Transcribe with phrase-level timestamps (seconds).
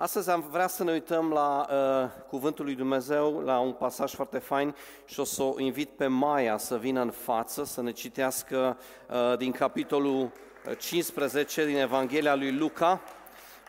[0.00, 4.38] Astăzi am vrea să ne uităm la uh, Cuvântul lui Dumnezeu, la un pasaj foarte
[4.38, 4.74] fain
[5.04, 8.78] și o să o invit pe Maia să vină în față, să ne citească
[9.10, 10.32] uh, din capitolul
[10.78, 13.00] 15 din Evanghelia lui Luca,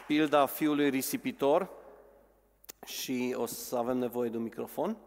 [0.08, 1.70] pilda fiului risipitor
[2.86, 4.98] și o să avem nevoie de un microfon.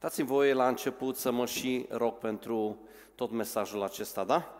[0.00, 2.78] Dați-mi voie la început să mă și rog pentru
[3.14, 4.58] tot mesajul acesta, da?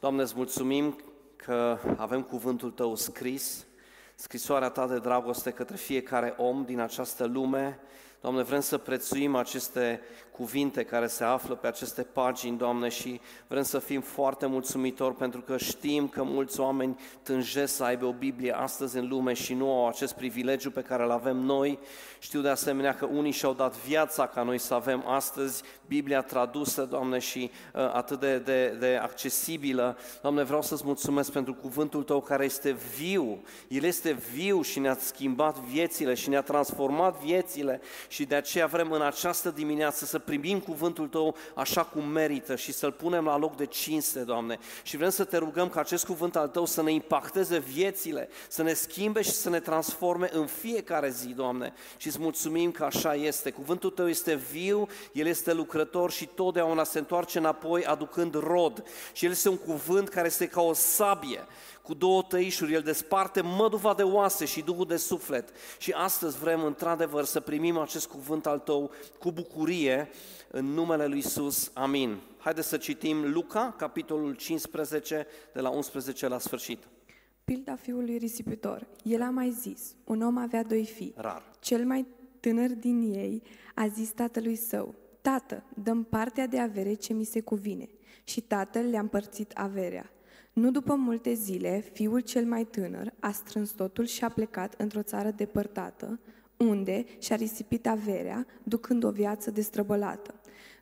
[0.00, 0.96] Doamne, îți mulțumim
[1.44, 3.66] că avem cuvântul Tău scris,
[4.14, 7.78] scrisoarea Ta de dragoste către fiecare om din această lume.
[8.20, 10.00] Doamne, vrem să prețuim aceste
[10.38, 15.40] cuvinte care se află pe aceste pagini, Doamne, și vrem să fim foarte mulțumitori pentru
[15.40, 19.70] că știm că mulți oameni tânjesc să aibă o Biblie astăzi în lume și nu
[19.70, 21.78] au acest privilegiu pe care îl avem noi.
[22.18, 26.82] Știu de asemenea că unii și-au dat viața ca noi să avem astăzi Biblia tradusă,
[26.82, 29.98] Doamne, și uh, atât de, de, de accesibilă.
[30.22, 33.42] Doamne, vreau să-ți mulțumesc pentru cuvântul Tău care este viu.
[33.68, 38.90] El este viu și ne-a schimbat viețile și ne-a transformat viețile și de aceea vrem
[38.90, 43.56] în această dimineață să primim cuvântul Tău așa cum merită și să-L punem la loc
[43.56, 44.58] de cinste, Doamne.
[44.82, 48.62] Și vrem să Te rugăm ca acest cuvânt al Tău să ne impacteze viețile, să
[48.62, 51.72] ne schimbe și să ne transforme în fiecare zi, Doamne.
[51.96, 53.50] Și îți mulțumim că așa este.
[53.50, 58.84] Cuvântul Tău este viu, El este lucrător și totdeauna se întoarce înapoi aducând rod.
[59.12, 61.46] Și El este un cuvânt care este ca o sabie
[61.88, 65.48] cu două tăișuri, El desparte măduva de oase și duhul de suflet.
[65.78, 70.08] Și astăzi vrem într-adevăr să primim acest cuvânt al Tău cu bucurie
[70.50, 71.70] în numele Lui Isus.
[71.74, 72.16] Amin.
[72.38, 76.88] Haideți să citim Luca, capitolul 15, de la 11 la sfârșit.
[77.44, 78.86] Pilda fiului risipitor.
[79.02, 81.14] El a mai zis, un om avea doi fii.
[81.16, 81.42] Rar.
[81.60, 82.06] Cel mai
[82.40, 83.42] tânăr din ei
[83.74, 87.88] a zis tatălui său, Tată, dăm partea de avere ce mi se cuvine.
[88.24, 90.10] Și tatăl le-a împărțit averea.
[90.58, 95.02] Nu după multe zile, fiul cel mai tânăr a strâns totul și a plecat într-o
[95.02, 96.20] țară depărtată,
[96.56, 100.34] unde și-a risipit averea, ducând o viață destrăbălată.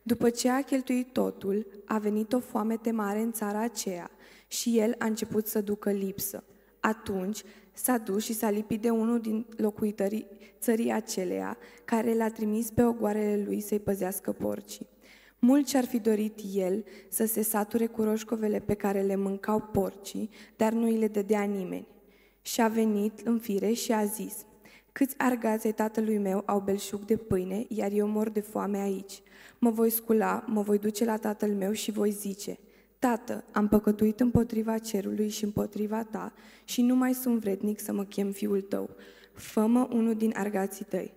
[0.02, 4.10] După ce a cheltuit totul, a venit o foamete mare în țara aceea
[4.46, 6.44] și el a început să ducă lipsă.
[6.80, 7.42] Atunci
[7.72, 10.26] s-a dus și s-a lipit de unul din locuitorii
[10.60, 14.86] țării aceleia, care l-a trimis pe ogoarele lui să-i păzească porcii.
[15.38, 20.30] Mult ce-ar fi dorit el să se sature cu roșcovele pe care le mâncau porcii,
[20.56, 21.86] dar nu îi le dădea nimeni.
[22.42, 24.46] Și a venit în fire și a zis,
[24.92, 29.22] Câți argați ai tatălui meu au belșug de pâine, iar eu mor de foame aici.
[29.58, 32.58] Mă voi scula, mă voi duce la tatăl meu și voi zice,
[32.98, 36.32] Tată, am păcătuit împotriva cerului și împotriva ta
[36.64, 38.90] și nu mai sunt vrednic să mă chem fiul tău.
[39.32, 41.12] Fă-mă unul din argații tăi.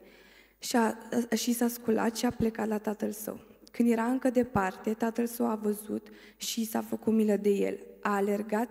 [0.57, 0.97] Și, a,
[1.35, 3.39] și s-a sculat și a plecat la tatăl său.
[3.71, 6.07] Când era încă departe, tatăl său a văzut
[6.37, 7.77] și s-a făcut milă de el.
[8.01, 8.69] A alergat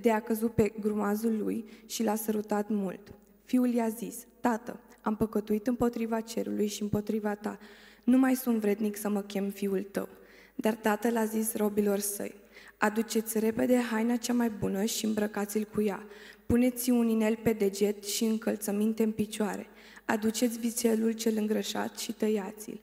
[0.00, 3.12] de a căzut pe grumazul lui și l-a sărutat mult.
[3.44, 7.58] Fiul i-a zis, Tată, am păcătuit împotriva cerului și împotriva ta.
[8.04, 10.08] Nu mai sunt vrednic să mă chem fiul tău.
[10.54, 12.34] Dar tatăl a zis robilor săi,
[12.76, 16.06] Aduceți repede haina cea mai bună și îmbrăcați-l cu ea.
[16.46, 19.66] Puneți un inel pe deget și încălțăminte în picioare.
[20.04, 22.80] Aduceți vițelul cel îngrășat și tăiați-l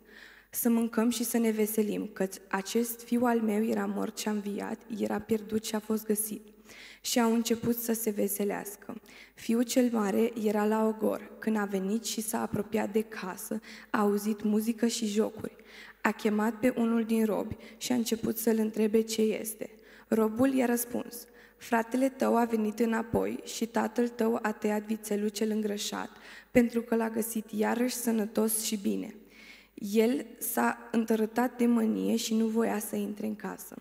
[0.57, 4.31] să mâncăm și să ne veselim, căci acest fiu al meu era mort și a
[4.31, 6.41] înviat, era pierdut și a fost găsit.
[7.01, 9.01] Și au început să se veselească.
[9.35, 11.31] Fiul cel mare era la ogor.
[11.39, 15.55] Când a venit și s-a apropiat de casă, a auzit muzică și jocuri.
[16.01, 19.69] A chemat pe unul din robi și a început să-l întrebe ce este.
[20.07, 25.49] Robul i-a răspuns, Fratele tău a venit înapoi și tatăl tău a tăiat vițelul cel
[25.49, 26.09] îngrășat,
[26.51, 29.15] pentru că l-a găsit iarăși sănătos și bine.
[29.79, 33.75] El s-a întărătat de mânie și nu voia să intre în casă.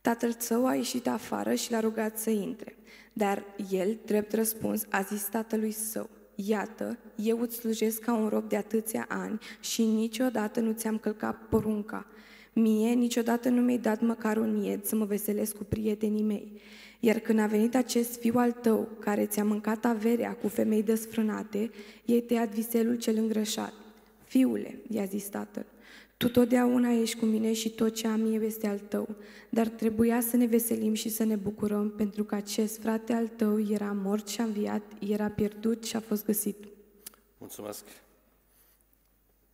[0.00, 2.76] Tatăl său a ieșit afară și l-a rugat să intre.
[3.12, 8.48] Dar el, drept răspuns, a zis tatălui său, Iată, eu îți slujesc ca un rob
[8.48, 12.06] de atâția ani și niciodată nu ți-am călcat porunca.
[12.52, 16.60] Mie niciodată nu mi-ai dat măcar un ied să mă veselesc cu prietenii mei.
[17.00, 21.70] Iar când a venit acest fiu al tău, care ți-a mâncat averea cu femei desfrânate,
[22.04, 23.72] ei tăiat viselul cel îngrășat.
[24.26, 25.66] Fiule, i-a zis tatăl,
[26.16, 29.08] tu totdeauna ești cu mine și tot ce am eu este al tău,
[29.48, 33.60] dar trebuia să ne veselim și să ne bucurăm pentru că acest frate al tău
[33.60, 36.64] era mort și a înviat, era pierdut și a fost găsit.
[37.38, 37.84] Mulțumesc!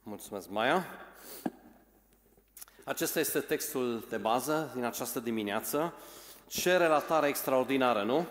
[0.03, 0.87] Mulțumesc, Maia!
[2.85, 5.95] Acesta este textul de bază din această dimineață.
[6.47, 8.27] Ce relatare extraordinară, nu?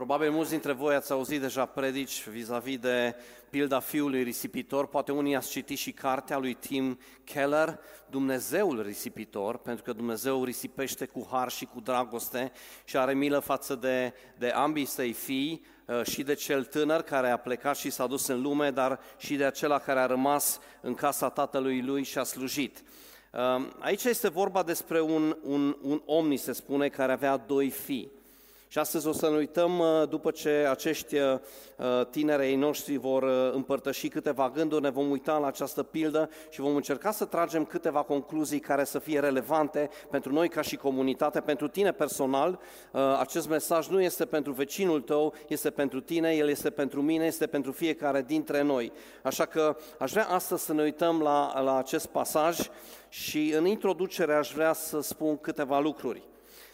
[0.00, 3.14] Probabil mulți dintre voi ați auzit deja predici vis-a-vis de
[3.50, 7.78] pilda fiului risipitor, poate unii ați citit și cartea lui Tim Keller,
[8.10, 12.52] Dumnezeul risipitor, pentru că Dumnezeu risipește cu har și cu dragoste
[12.84, 17.30] și are milă față de, de ambii săi fii, uh, și de cel tânăr care
[17.30, 20.94] a plecat și s-a dus în lume, dar și de acela care a rămas în
[20.94, 22.82] casa tatălui lui și a slujit.
[23.32, 27.70] Uh, aici este vorba despre un, un, un om, ni se spune, care avea doi
[27.70, 28.18] fii.
[28.72, 31.38] Și astăzi o să ne uităm, uh, după ce acești uh,
[32.10, 36.76] tinerei noștri vor uh, împărtăși câteva gânduri, ne vom uita la această pildă și vom
[36.76, 41.68] încerca să tragem câteva concluzii care să fie relevante pentru noi ca și comunitate, pentru
[41.68, 42.60] tine personal.
[43.18, 47.46] Acest mesaj nu este pentru vecinul tău, este pentru tine, el este pentru mine, este
[47.46, 48.92] pentru fiecare dintre noi.
[49.22, 52.58] Așa că aș vrea astăzi să ne uităm la, la acest pasaj
[53.08, 56.29] și în introducere aș vrea să spun câteva lucruri.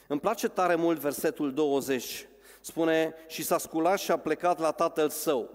[0.09, 2.29] Îmi place tare mult versetul 20.
[2.61, 5.51] Spune, și s-a sculat și a plecat la tatăl său.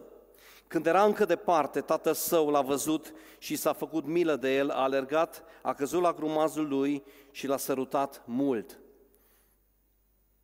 [0.68, 4.82] Când era încă departe, tatăl său l-a văzut și s-a făcut milă de el, a
[4.82, 8.80] alergat, a căzut la grumazul lui și l-a sărutat mult.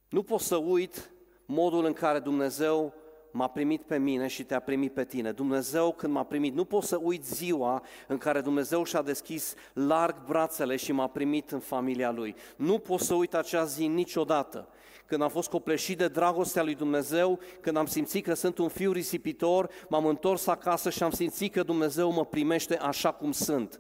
[0.10, 1.12] Nu pot să uit
[1.46, 2.94] modul în care Dumnezeu
[3.38, 5.32] m-a primit pe mine și te-a primit pe tine.
[5.32, 10.16] Dumnezeu când m-a primit, nu pot să uit ziua în care Dumnezeu și-a deschis larg
[10.26, 12.36] brațele și m-a primit în familia Lui.
[12.56, 14.68] Nu pot să uit acea zi niciodată.
[15.06, 18.92] Când am fost copleșit de dragostea lui Dumnezeu, când am simțit că sunt un fiu
[18.92, 23.80] risipitor, m-am întors acasă și am simțit că Dumnezeu mă primește așa cum sunt.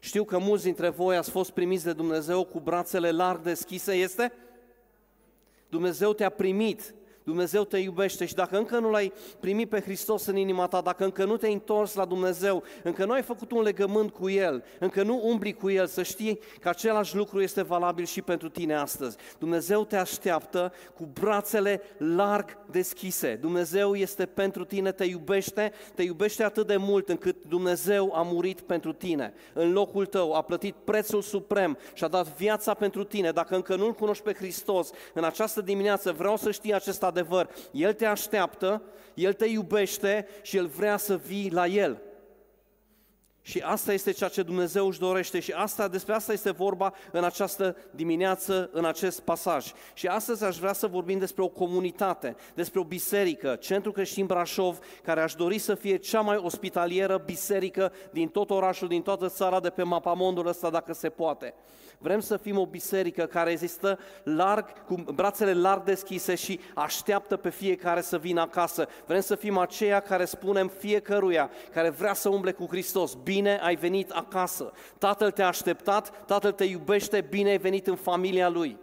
[0.00, 4.32] Știu că mulți dintre voi ați fost primiți de Dumnezeu cu brațele larg deschise, este?
[5.68, 6.94] Dumnezeu te-a primit
[7.26, 11.04] Dumnezeu te iubește și dacă încă nu l-ai primit pe Hristos în inima ta, dacă
[11.04, 15.02] încă nu te-ai întors la Dumnezeu, încă nu ai făcut un legământ cu El, încă
[15.02, 19.16] nu umbli cu El, să știi că același lucru este valabil și pentru tine astăzi.
[19.38, 23.38] Dumnezeu te așteaptă cu brațele larg deschise.
[23.40, 28.60] Dumnezeu este pentru tine, te iubește, te iubește atât de mult încât Dumnezeu a murit
[28.60, 29.34] pentru tine.
[29.52, 33.30] În locul tău a plătit prețul suprem și a dat viața pentru tine.
[33.30, 37.14] Dacă încă nu-L cunoști pe Hristos, în această dimineață vreau să știi acest adevăr.
[37.72, 38.82] El te așteaptă,
[39.14, 42.00] El te iubește și El vrea să vii la El.
[43.46, 47.24] Și asta este ceea ce Dumnezeu își dorește și asta, despre asta este vorba în
[47.24, 49.72] această dimineață, în acest pasaj.
[49.94, 54.78] Și astăzi aș vrea să vorbim despre o comunitate, despre o biserică, Centrul Creștin Brașov,
[55.02, 59.60] care aș dori să fie cea mai ospitalieră biserică din tot orașul, din toată țara,
[59.60, 61.54] de pe mapamondul ăsta, dacă se poate.
[61.98, 67.50] Vrem să fim o biserică care există larg, cu brațele larg deschise și așteaptă pe
[67.50, 68.88] fiecare să vină acasă.
[69.06, 73.76] Vrem să fim aceia care spunem fiecăruia care vrea să umble cu Hristos, bine ai
[73.76, 74.72] venit acasă.
[74.98, 78.76] Tatăl te-a așteptat, Tatăl te iubește, bine ai venit în familia Lui.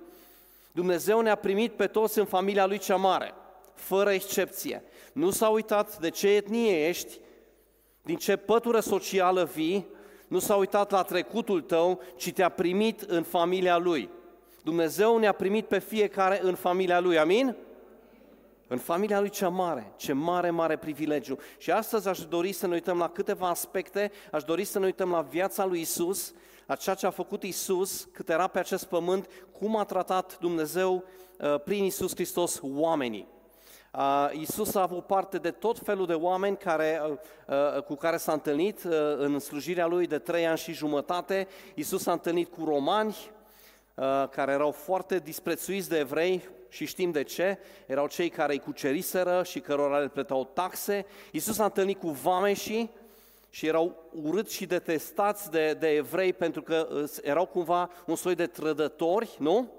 [0.71, 3.33] Dumnezeu ne-a primit pe toți în familia Lui cea mare,
[3.73, 4.83] fără excepție.
[5.13, 7.19] Nu s-a uitat de ce etnie ești,
[8.01, 9.87] din ce pătură socială vii,
[10.33, 14.09] nu s-a uitat la trecutul tău, ci te-a primit în familia Lui.
[14.63, 17.55] Dumnezeu ne-a primit pe fiecare în familia Lui, amin?
[18.67, 21.37] În familia Lui cea mare, ce mare, mare privilegiu.
[21.57, 25.09] Și astăzi aș dori să ne uităm la câteva aspecte, aș dori să ne uităm
[25.09, 26.33] la viața lui Isus,
[26.65, 31.03] la ceea ce a făcut Isus cât era pe acest pământ, cum a tratat Dumnezeu
[31.39, 33.27] uh, prin Isus Hristos oamenii.
[34.31, 37.01] Iisus a avut parte de tot felul de oameni care,
[37.87, 38.83] cu care s-a întâlnit
[39.17, 41.47] în slujirea lui de trei ani și jumătate.
[41.75, 43.15] Iisus s-a întâlnit cu romani,
[44.29, 47.57] care erau foarte disprețuiți de evrei și știm de ce.
[47.85, 51.05] Erau cei care îi cuceriseră și cărora le plăteau taxe.
[51.31, 52.91] Iisus s-a întâlnit cu vameșii,
[53.49, 56.87] și erau urâți și detestați de, de evrei pentru că
[57.21, 59.71] erau cumva un soi de trădători, nu?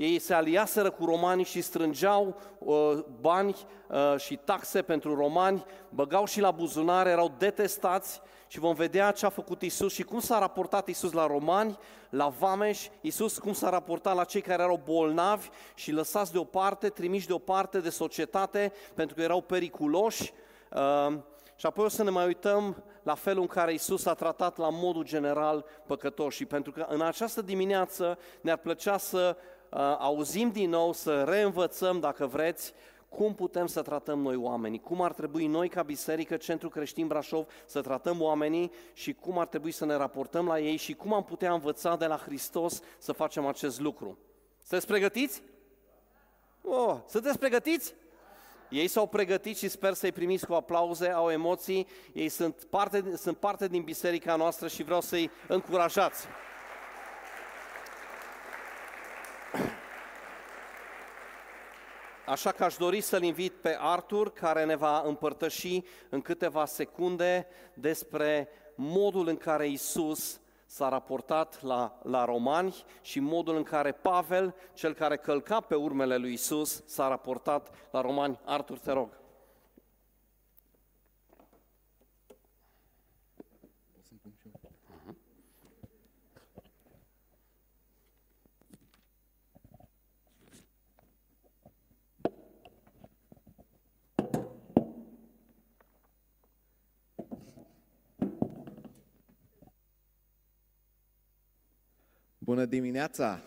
[0.00, 3.56] Ei se aliaseră cu romanii și strângeau uh, bani
[3.88, 9.26] uh, și taxe pentru romani, băgau și la buzunar, erau detestați și vom vedea ce
[9.26, 11.78] a făcut Isus și cum s-a raportat Isus la romani,
[12.10, 17.26] la vameș, Isus cum s-a raportat la cei care erau bolnavi și lăsați deoparte, trimiși
[17.26, 20.32] deoparte de societate pentru că erau periculoși.
[20.72, 21.18] Uh,
[21.56, 24.68] și apoi o să ne mai uităm la felul în care Isus a tratat la
[24.70, 29.58] modul general păcătoșii, pentru că în această dimineață ne-ar plăcea să Uh,
[29.98, 32.72] auzim din nou, să reînvățăm, dacă vreți,
[33.08, 37.46] cum putem să tratăm noi oamenii, cum ar trebui noi ca Biserică Centru Creștin Brașov
[37.66, 41.24] să tratăm oamenii și cum ar trebui să ne raportăm la ei și cum am
[41.24, 44.18] putea învăța de la Hristos să facem acest lucru.
[44.58, 45.42] Sunteți pregătiți?
[46.62, 47.94] Oh, sunteți pregătiți?
[48.68, 53.36] Ei s-au pregătit și sper să-i primiți cu aplauze, au emoții, ei sunt parte, sunt
[53.36, 56.26] parte din biserica noastră și vreau să-i încurajați.
[62.26, 67.46] Așa că aș dori să-l invit pe Artur, care ne va împărtăși în câteva secunde
[67.74, 74.54] despre modul în care Isus s-a raportat la, la romani și modul în care Pavel,
[74.74, 78.38] cel care călca pe urmele lui Isus, s-a raportat la romani.
[78.44, 79.19] Artur, te rog.
[102.50, 103.40] Bună dimineața!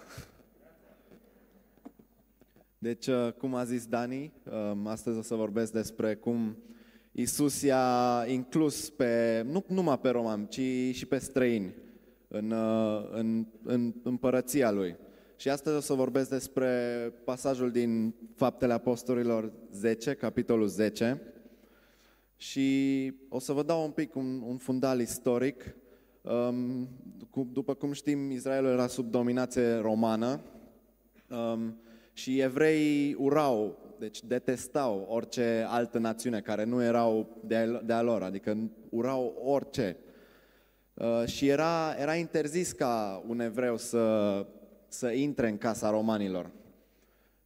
[2.78, 4.34] Deci, uh, cum a zis Dani,
[4.72, 6.58] um, astăzi o să vorbesc despre cum
[7.12, 11.74] Isus i-a inclus pe, nu numai pe romani, ci și pe străini
[12.28, 14.96] în, uh, în, în împărăția Lui.
[15.36, 16.70] Și astăzi o să vorbesc despre
[17.24, 21.22] pasajul din Faptele Apostolilor 10, capitolul 10.
[22.36, 25.76] Și o să vă dau un pic un, un fundal istoric.
[26.24, 26.90] Um,
[27.30, 30.40] cu, după cum știm, Israelul era sub dominație romană
[31.30, 31.78] um,
[32.14, 38.02] și evreii urau, deci detestau orice altă națiune care nu erau de a, de a
[38.02, 38.58] lor, adică
[38.90, 39.98] urau orice.
[40.94, 44.46] Uh, și era, era interzis ca un evreu să,
[44.88, 46.52] să intre în casa romanilor.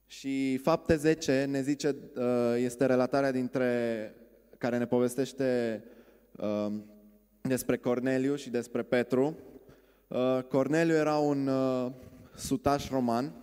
[0.05, 2.23] Și fapte 10 ne zice, uh,
[2.57, 4.15] este relatarea dintre,
[4.57, 5.83] care ne povestește
[6.35, 6.73] uh,
[7.47, 9.37] despre Corneliu și despre Petru.
[10.49, 11.49] Corneliu era un
[12.35, 13.33] sutaș roman.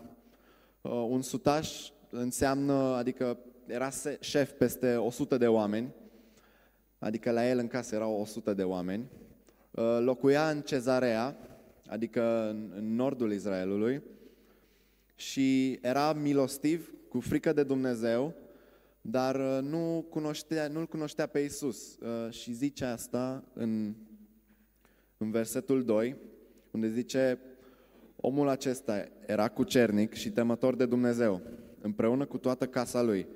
[0.83, 5.95] Un sutaș înseamnă, adică era șef peste 100 de oameni,
[6.99, 9.11] adică la el în casă erau 100 de oameni.
[9.71, 11.37] Uh, locuia în Cezarea,
[11.87, 14.03] adică în, în nordul Israelului,
[15.15, 18.35] și era milostiv, cu frică de Dumnezeu,
[19.07, 21.97] dar uh, nu cunoștea, nu-L cunoștea pe Isus.
[21.97, 23.95] Uh, și zice asta în,
[25.17, 26.17] în versetul 2,
[26.71, 27.39] unde zice,
[28.17, 31.43] omul acesta era cucernic și temător de Dumnezeu,
[31.81, 33.27] împreună cu toată casa lui.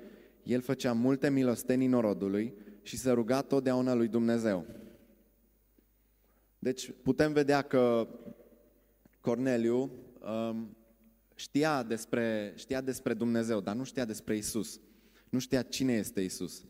[0.43, 4.65] El făcea multe milostenii norodului și se ruga totdeauna lui Dumnezeu.
[6.59, 8.07] Deci putem vedea că
[9.21, 10.77] Corneliu um,
[11.35, 14.79] știa, despre, știa despre Dumnezeu, dar nu știa despre Isus.
[15.29, 16.63] Nu știa cine este Isus.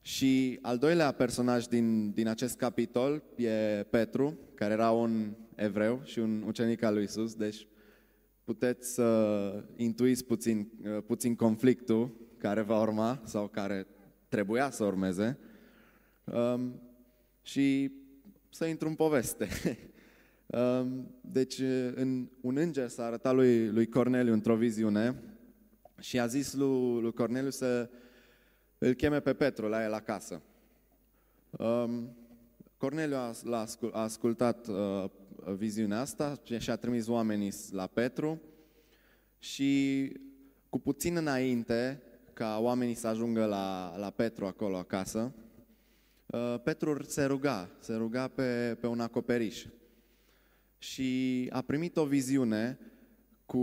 [0.00, 6.18] Și al doilea personaj din, din acest capitol e Petru, care era un evreu și
[6.18, 7.66] un ucenic al lui Isus, deci
[8.44, 9.02] puteți să
[9.56, 13.86] uh, intuiți puțin, uh, puțin conflictul care va urma sau care
[14.28, 15.38] trebuia să urmeze.
[16.24, 16.80] Um,
[17.42, 17.92] și
[18.50, 19.48] să intru în poveste.
[21.20, 21.58] Deci,
[21.94, 25.22] în, un înger s-a arătat lui, lui Corneliu într-o viziune
[26.00, 27.90] și a zis lui, lui Corneliu să
[28.78, 30.42] îl cheme pe Petru la el acasă.
[32.76, 35.04] Corneliu a, a, a ascultat uh,
[35.56, 38.40] viziunea asta și a trimis oamenii la Petru
[39.38, 40.12] și
[40.68, 42.02] cu puțin înainte
[42.32, 45.32] ca oamenii să ajungă la, la Petru acolo acasă,
[46.32, 49.66] Uh, Petru se ruga, se ruga pe, pe un acoperiș
[50.78, 52.78] și a primit o viziune
[53.46, 53.58] cu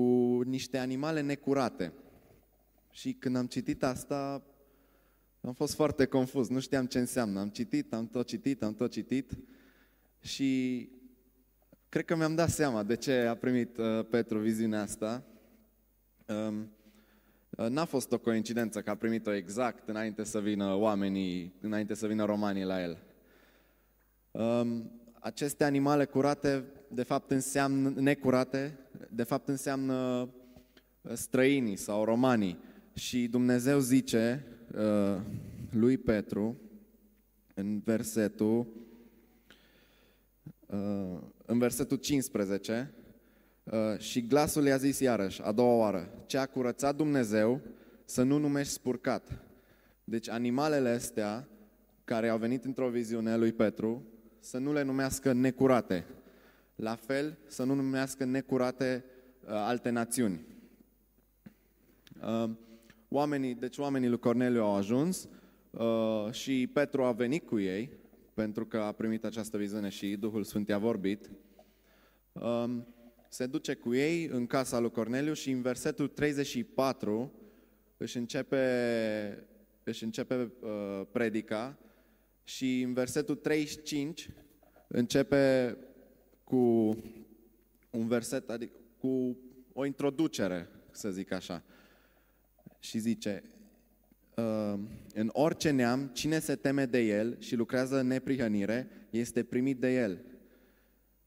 [0.46, 1.94] niște animale necurate.
[2.96, 4.44] Și când am citit asta,
[5.42, 7.40] am fost foarte confuz, nu știam ce înseamnă.
[7.40, 9.32] Am citit, am tot citit, am tot citit
[10.20, 10.90] și
[11.90, 15.24] cred că mi-am dat seama de ce a primit uh, Petru viziunea asta.
[16.28, 16.70] Um,
[17.58, 22.08] Uh, n-a fost o coincidență că a primit-o exact înainte să vină oamenii, înainte să
[22.08, 22.98] vină romanii la el.
[24.32, 30.30] Um, aceste animale curate, de fapt înseamnă, necurate, de fapt înseamnă
[31.02, 32.58] uh, străinii sau romanii.
[32.96, 35.22] Și Dumnezeu zice uh,
[35.70, 36.58] lui Petru,
[37.54, 38.68] în versetul,
[41.46, 42.94] în versetul 15,
[43.72, 47.62] Uh, și glasul i-a zis iarăși, a doua oară, ce a curățat Dumnezeu
[48.04, 49.44] să nu numești spurcat.
[50.04, 51.48] Deci animalele astea
[52.04, 54.04] care au venit într-o viziune lui Petru,
[54.40, 56.06] să nu le numească necurate.
[56.76, 59.04] La fel, să nu numească necurate
[59.44, 60.46] uh, alte națiuni.
[62.22, 62.50] Uh,
[63.10, 65.30] oamenii, deci oamenii lui Corneliu au ajuns
[65.72, 67.90] uh, și Petru a venit cu ei,
[68.34, 71.30] pentru că a primit această viziune și Duhul Sfânt i-a vorbit.
[72.32, 72.66] Uh,
[73.30, 77.32] se duce cu ei în casa lui Corneliu și în versetul 34
[77.98, 79.48] își începe,
[79.84, 81.78] își începe uh, predica
[82.44, 84.30] și în versetul 35
[84.88, 85.78] începe
[86.44, 86.58] cu
[87.90, 89.38] un verset, adică cu
[89.74, 91.64] o introducere, să zic așa.
[92.86, 93.44] Și zice,
[94.36, 94.80] uh,
[95.14, 99.96] în orice neam, cine se teme de el și lucrează în neprihănire, este primit de
[99.96, 100.26] el.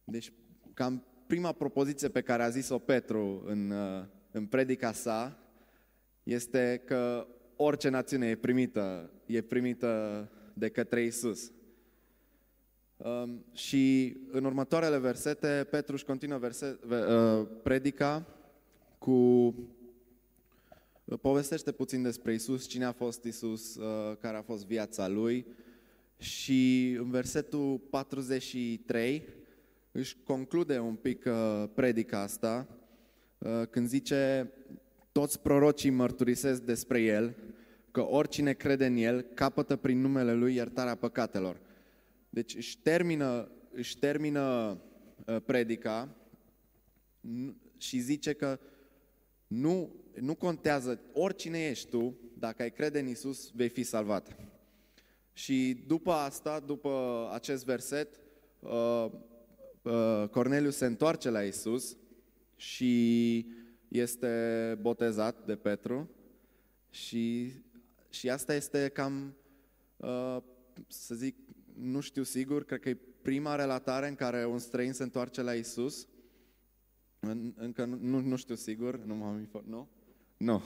[0.05, 0.33] Deci,
[0.75, 5.39] cam prima propoziție pe care a zis-o Petru în, uh, în predica sa
[6.23, 11.53] este că orice națiune e primită, e primită de către Isus.
[12.97, 18.27] Um, și în următoarele versete, Petru își continuă verse, uh, predica
[18.99, 19.55] cu uh,
[21.17, 23.79] povestește puțin despre Isus, cine a fost Isus,
[24.21, 25.47] care a fost viața lui
[26.19, 29.23] și în versetul 43
[29.93, 32.69] își conclude un pic uh, predica asta
[33.39, 34.53] uh, când zice
[35.13, 37.37] toți prorocii mărturisesc despre el
[37.91, 41.61] că oricine crede în el capătă prin numele lui iertarea păcatelor.
[42.31, 44.77] Deci își termină, își termină
[45.27, 46.17] uh, predica
[47.77, 48.59] și zice că
[49.47, 54.37] nu, nu contează oricine ești tu, dacă ai crede în Isus, vei fi salvat.
[55.33, 58.21] Și după asta, după acest verset,
[58.61, 59.07] uh,
[59.83, 61.97] uh, Corneliu se întoarce la Isus
[62.57, 63.47] și
[63.89, 66.11] este botezat de Petru
[66.91, 67.53] și,
[68.11, 69.37] și asta este cam,
[69.97, 70.37] uh,
[70.87, 71.37] să zic,
[71.75, 75.55] nu știu sigur, cred că e prima relatare în care un străin se întoarce la
[75.55, 76.09] Isus.
[77.21, 79.89] În, încă nu, nu știu sigur, nu m-am informat, nu?
[80.39, 80.63] Nu.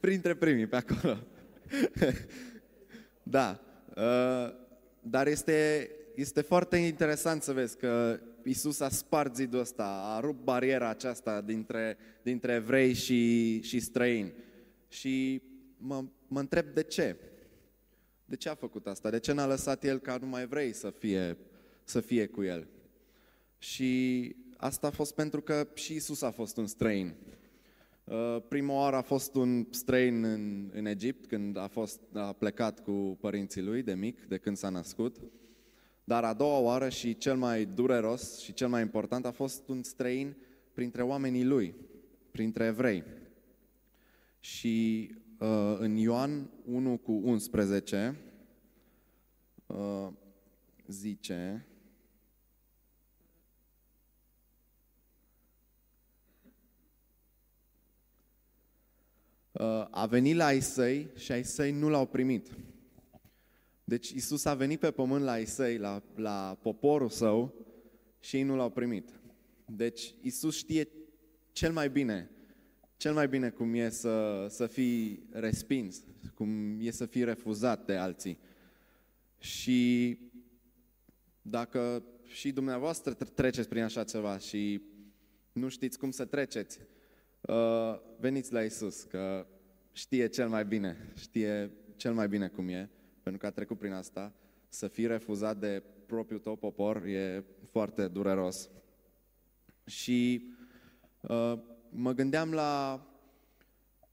[0.00, 1.18] Printre primii pe acolo.
[3.22, 3.60] da.
[3.96, 4.54] Uh,
[5.00, 10.44] dar este, este foarte interesant să vezi că Isus a spart zidul ăsta, a rupt
[10.44, 14.32] bariera aceasta dintre, dintre evrei și, și străini.
[14.88, 15.42] Și
[15.76, 17.16] mă, mă întreb de ce.
[18.24, 19.10] De ce a făcut asta?
[19.10, 21.36] De ce n-a lăsat el ca numai evrei să fie,
[21.84, 22.66] să fie cu el?
[23.58, 27.14] Și asta a fost pentru că și Isus a fost un străin.
[28.04, 32.82] Uh, prima oară a fost un străin în, în Egipt, când a, fost, a plecat
[32.82, 35.16] cu părinții lui de mic, de când s-a născut.
[36.04, 39.82] Dar a doua oară și cel mai dureros și cel mai important a fost un
[39.82, 40.36] străin
[40.72, 41.74] printre oamenii lui,
[42.30, 43.04] printre evrei.
[44.40, 48.16] Și uh, în Ioan 1 cu 11
[49.66, 50.08] uh,
[50.86, 51.66] zice,
[59.90, 62.48] a venit la ai săi și ai săi nu l-au primit.
[63.84, 67.54] Deci Isus a venit pe pământ la ai săi, la, la poporul său
[68.20, 69.20] și ei nu l-au primit.
[69.66, 70.88] Deci Isus știe
[71.52, 72.30] cel mai bine
[72.98, 76.02] cel mai bine cum e să, să fii respins,
[76.34, 78.38] cum e să fii refuzat de alții.
[79.38, 80.18] Și
[81.42, 84.82] dacă și dumneavoastră treceți prin așa ceva și
[85.52, 86.78] nu știți cum să treceți,
[87.48, 89.46] uh, veniți la Isus, că
[89.92, 92.90] știe cel mai bine, știe cel mai bine cum e,
[93.22, 94.34] pentru că a trecut prin asta.
[94.68, 98.70] Să fii refuzat de propriul tău popor e foarte dureros.
[99.84, 100.50] Și
[101.20, 101.58] uh,
[101.90, 103.02] mă gândeam la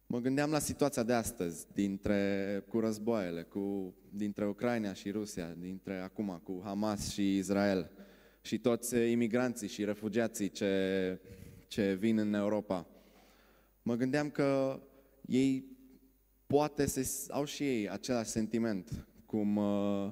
[0.07, 5.99] Mă gândeam la situația de astăzi, dintre, cu războaiele, cu, dintre Ucraina și Rusia, dintre
[5.99, 7.91] acum cu Hamas și Israel
[8.41, 11.19] și toți imigranții și refugiații ce,
[11.67, 12.87] ce vin în Europa.
[13.87, 14.79] Mă gândeam că
[15.25, 15.65] ei
[16.47, 20.11] poate să au și ei același sentiment, cum, uh,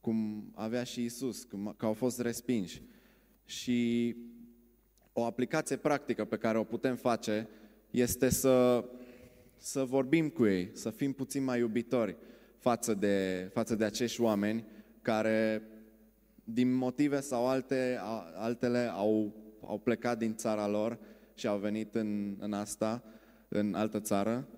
[0.00, 2.82] cum avea și Isus, cum, că au fost respinși.
[3.44, 4.16] Și
[5.12, 7.48] o aplicație practică pe care o putem face
[7.90, 8.84] este să,
[9.56, 12.16] să vorbim cu ei, să fim puțin mai iubitori
[12.58, 14.64] față de, față de acești oameni
[15.02, 15.62] care,
[16.44, 17.98] din motive sau alte,
[18.34, 19.34] altele, au,
[19.66, 20.98] au plecat din țara lor
[21.38, 23.04] și au venit în, în asta,
[23.48, 24.48] în altă țară,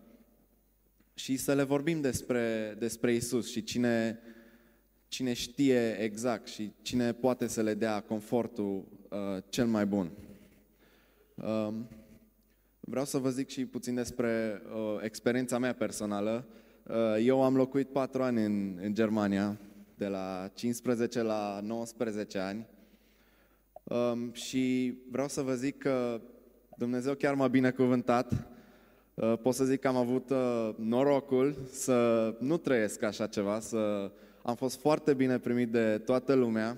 [1.15, 4.19] și să le vorbim despre, despre Isus și cine,
[5.09, 10.11] cine știe exact și cine poate să le dea confortul uh, cel mai bun.
[11.35, 11.89] Um,
[12.81, 16.47] vreau să vă zic și puțin despre uh, experiența mea personală.
[16.87, 19.61] Uh, eu am locuit patru ani în, în Germania,
[19.95, 22.67] de la 15 la 19 ani.
[23.85, 26.21] Um, și vreau să vă zic că
[26.81, 28.49] Dumnezeu chiar m-a binecuvântat.
[29.15, 34.11] Uh, pot să zic că am avut uh, norocul să nu trăiesc așa ceva, să
[34.43, 36.77] am fost foarte bine primit de toată lumea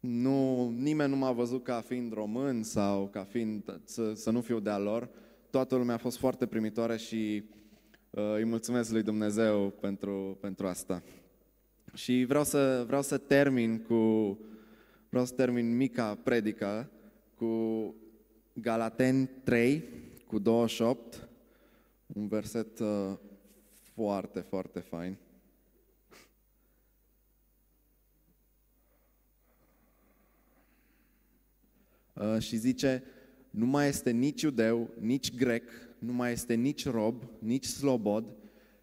[0.00, 4.60] nu, nimeni nu m-a văzut ca fiind român sau ca fiind, să, să nu fiu
[4.60, 5.08] de-a lor.
[5.50, 7.44] Toată lumea a fost foarte primitoare și
[8.10, 11.02] uh, îi mulțumesc lui Dumnezeu pentru, pentru asta.
[11.94, 13.94] Și vreau să, vreau să termin cu,
[15.08, 16.90] vreau să termin mica predică
[17.36, 17.94] cu
[18.60, 19.84] Galaten 3,
[20.26, 21.28] cu 28,
[22.06, 23.12] un verset uh,
[23.94, 25.16] foarte, foarte fain.
[32.18, 33.02] Uh, și zice,
[33.50, 38.24] nu mai este nici iudeu, nici grec, nu mai este nici rob, nici slobod,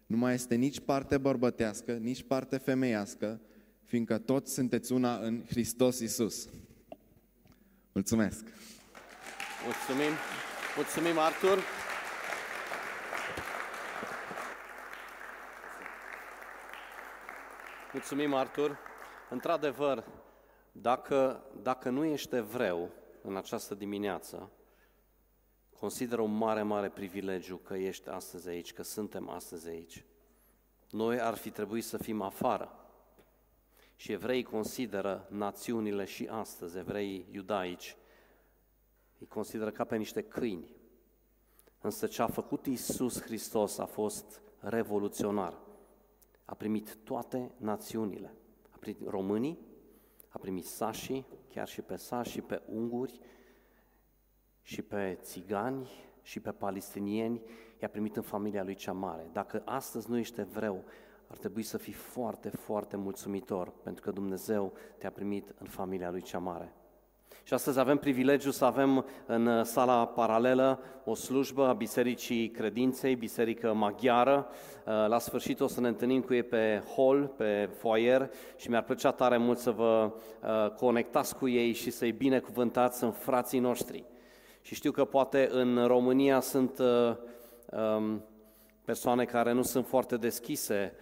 [0.06, 3.40] nu mai este nici parte bărbătească, nici parte femeiască,
[3.84, 6.48] fiindcă toți sunteți una în Hristos Isus.
[7.92, 8.44] Mulțumesc!
[9.66, 10.12] Mulțumim!
[10.76, 11.58] Mulțumim, Artur!
[17.92, 18.78] Mulțumim, Artur.
[19.30, 20.04] Într-adevăr,
[20.72, 22.90] dacă, dacă nu ești evreu
[23.22, 24.50] în această dimineață,
[25.78, 30.04] consideră un mare, mare privilegiu că ești astăzi aici, că suntem astăzi aici.
[30.90, 32.70] Noi ar fi trebuit să fim afară.
[33.96, 37.96] Și evrei consideră națiunile și astăzi, evrei iudaici,
[39.18, 40.76] îi consideră ca pe niște câini.
[41.80, 45.58] Însă ce a făcut Isus Hristos a fost revoluționar.
[46.44, 48.34] A primit toate națiunile.
[48.70, 49.58] A primit românii,
[50.28, 53.20] a primit sașii, chiar și pe sașii, pe unguri,
[54.62, 55.90] și pe țigani,
[56.22, 57.42] și pe palestinieni,
[57.80, 59.28] i-a primit în familia lui cea mare.
[59.32, 60.84] Dacă astăzi nu ești evreu,
[61.26, 66.22] ar trebui să fii foarte, foarte mulțumitor, pentru că Dumnezeu te-a primit în familia lui
[66.22, 66.74] cea mare.
[67.46, 73.14] Și astăzi avem privilegiu să avem în uh, sala paralelă o slujbă a Bisericii Credinței,
[73.14, 74.46] Biserică Maghiară.
[74.86, 78.82] Uh, la sfârșit o să ne întâlnim cu ei pe hall, pe foyer și mi-ar
[78.82, 84.04] plăcea tare mult să vă uh, conectați cu ei și să-i binecuvântați, în frații noștri.
[84.60, 88.24] Și știu că poate în România sunt um,
[88.84, 90.92] persoane care nu sunt foarte deschise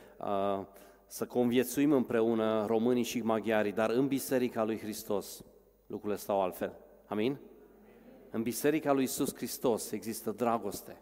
[1.07, 5.44] să conviețuim împreună românii și maghiarii, dar în Biserica lui Hristos
[5.94, 6.72] lucrurile stau altfel.
[7.07, 7.38] Amin?
[8.30, 10.96] În Biserica lui Isus Hristos există dragoste.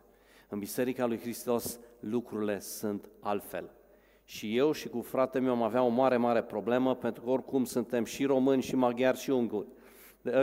[0.49, 3.71] În Biserica lui Hristos lucrurile sunt altfel.
[4.25, 7.65] Și eu și cu fratele meu am avea o mare, mare problemă, pentru că oricum
[7.65, 9.67] suntem și români, și maghiari, și unguri.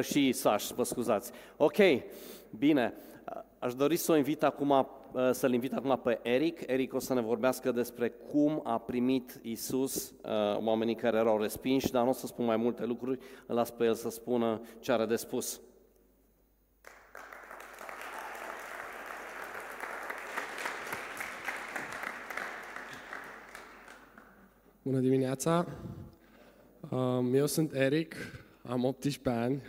[0.01, 1.31] Și sași, mă scuzați.
[1.57, 1.77] Ok,
[2.57, 2.93] bine.
[3.59, 4.87] Aș dori să o invit acum,
[5.31, 6.61] să-l invit acum pe Eric.
[6.67, 11.91] Eric o să ne vorbească despre cum a primit Isus uh, oamenii care erau respinși,
[11.91, 14.91] dar nu o să spun mai multe lucruri, îl las pe el să spună ce
[14.91, 15.61] are de spus.
[24.81, 25.65] Bună dimineața!
[26.89, 28.15] Um, eu sunt Eric,
[28.61, 29.61] am 18 ani,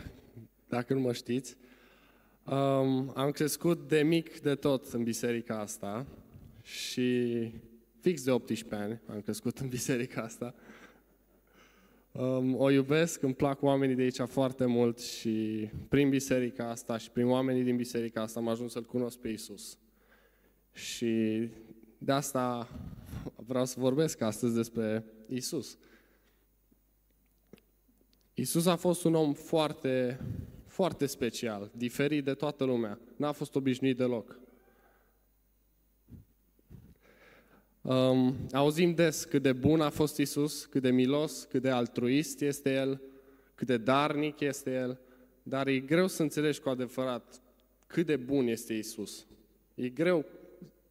[0.67, 1.57] dacă nu mă știți.
[2.45, 6.05] Um, am crescut de mic de tot în biserica asta
[6.61, 7.51] și
[7.99, 10.55] fix de 18 ani am crescut în biserica asta.
[12.11, 17.11] Um, o iubesc, îmi plac oamenii de aici foarte mult și prin biserica asta și
[17.11, 19.77] prin oamenii din biserica asta am ajuns să-L cunosc pe Isus.
[20.73, 21.49] Și
[21.97, 22.69] de asta
[23.35, 25.77] vreau să vorbesc astăzi despre Isus.
[28.33, 30.19] Isus a fost un om foarte
[30.81, 32.99] foarte special, diferit de toată lumea.
[33.15, 34.39] N-a fost obișnuit deloc.
[37.81, 42.41] Um, auzim des cât de bun a fost Isus, cât de milos, cât de altruist
[42.41, 43.01] este El,
[43.55, 44.99] cât de darnic este El,
[45.43, 47.41] dar e greu să înțelegi cu adevărat
[47.87, 49.25] cât de bun este Isus.
[49.75, 50.25] E greu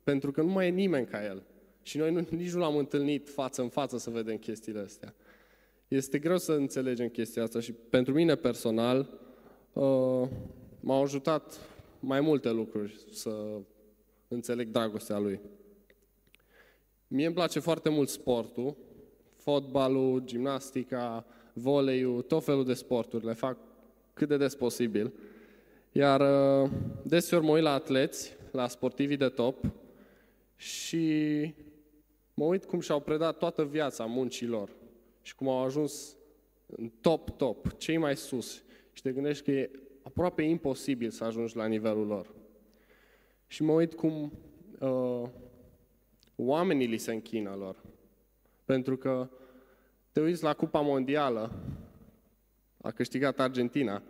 [0.03, 1.43] pentru că nu mai e nimeni ca El.
[1.83, 5.15] Și noi nu, nici nu l-am întâlnit față în față să vedem chestiile astea.
[5.89, 9.29] Este greu să înțelegem chestia asta și pentru mine personal,
[9.73, 10.29] Uh,
[10.81, 11.59] m-au ajutat
[12.01, 13.61] mai multe lucruri să
[14.29, 15.41] înțeleg dragostea lui.
[17.09, 18.77] Mie îmi place foarte mult sportul,
[19.37, 23.57] fotbalul, gimnastica, voleiul, tot felul de sporturi, le fac
[24.15, 25.13] cât de des posibil.
[25.93, 26.71] Iar uh,
[27.03, 29.65] deseori mă uit la atleți, la sportivii de top
[30.57, 31.05] și
[32.35, 34.71] mă uit cum și-au predat toată viața muncilor
[35.23, 36.17] și cum au ajuns
[36.67, 38.63] în top, top, cei mai sus
[39.01, 39.71] și te gândești că e
[40.03, 42.35] aproape imposibil să ajungi la nivelul lor.
[43.47, 44.33] Și mă uit cum
[44.81, 45.29] uh,
[46.37, 47.83] oamenii li se închină lor.
[48.65, 49.29] Pentru că
[50.13, 51.53] te uiți la Cupa Mondială,
[52.81, 54.03] a câștigat Argentina,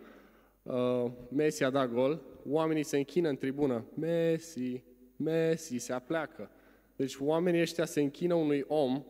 [0.63, 3.85] uh, Messi a dat gol, oamenii se închină în tribună.
[3.93, 4.83] Messi,
[5.15, 6.49] Messi, se apleacă.
[6.95, 9.03] Deci oamenii ăștia se închină unui om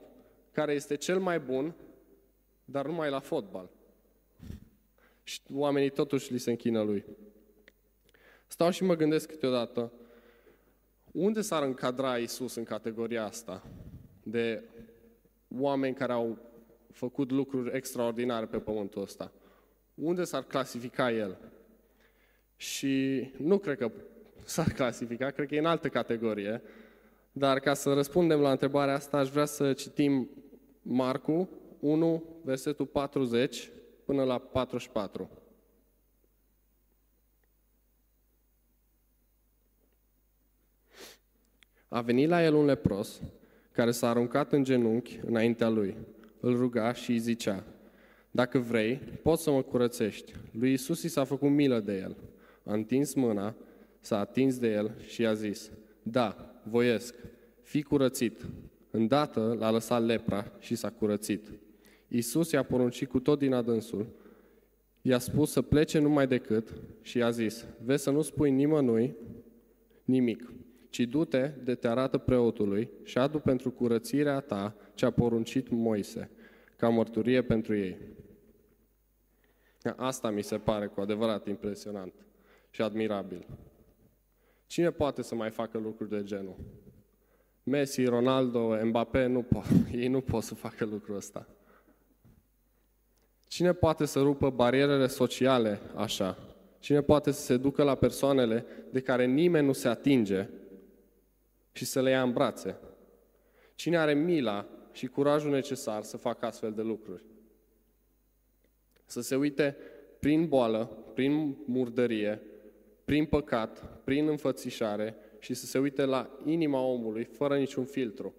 [0.52, 1.76] care este cel mai bun,
[2.66, 3.70] dar numai la fotbal
[5.32, 7.06] și oamenii totuși li se închină lui.
[8.48, 9.92] Stau și mă gândesc câteodată,
[11.12, 13.64] unde s-ar încadra Isus în categoria asta
[14.24, 14.64] de
[15.58, 16.38] oameni care au
[16.92, 19.32] făcut lucruri extraordinare pe pământul ăsta?
[19.94, 21.38] Unde s-ar clasifica El?
[22.56, 23.92] Și nu cred că
[24.44, 26.62] s-ar clasifica, cred că e în altă categorie,
[27.32, 30.30] dar ca să răspundem la întrebarea asta, aș vrea să citim
[30.82, 33.70] Marcu 1, versetul 40,
[34.12, 35.30] până la 44.
[41.88, 43.22] A venit la el un lepros
[43.72, 45.98] care s-a aruncat în genunchi înaintea lui.
[46.40, 47.64] Îl ruga și îi zicea,
[48.32, 50.34] dacă vrei, poți să mă curățești.
[50.52, 52.18] Lui Isus i s-a făcut milă de el.
[52.64, 53.56] A întins mâna,
[54.00, 55.72] s-a atins de el și i-a zis,
[56.04, 57.16] da, voiesc,
[57.62, 58.46] fii curățit.
[58.90, 61.48] Îndată l-a lăsat lepra și s-a curățit.
[62.14, 64.08] Iisus i-a poruncit cu tot din adânsul,
[65.02, 69.16] i-a spus să plece numai decât și i-a zis, vezi să nu spui nimănui
[70.04, 70.54] nimic,
[70.90, 76.30] ci du-te de te arată preotului și adu pentru curățirea ta ce a poruncit Moise,
[76.78, 77.98] ca mărturie pentru ei.
[79.96, 82.14] Asta mi se pare cu adevărat impresionant
[82.70, 83.48] și admirabil.
[84.68, 86.56] Cine poate să mai facă lucruri de genul?
[87.64, 89.66] Messi, Ronaldo, Mbappé, nu pot.
[90.02, 91.48] Ei nu pot să facă lucrul ăsta.
[93.52, 96.38] Cine poate să rupă barierele sociale așa?
[96.80, 100.50] Cine poate să se ducă la persoanele de care nimeni nu se atinge
[101.72, 102.78] și să le ia în brațe?
[103.76, 107.24] Cine are mila și curajul necesar să facă astfel de lucruri?
[109.06, 109.78] Să se uite
[110.20, 112.42] prin boală, prin murdărie,
[113.06, 118.36] prin păcat, prin înfățișare și să se uite la inima omului fără niciun filtru.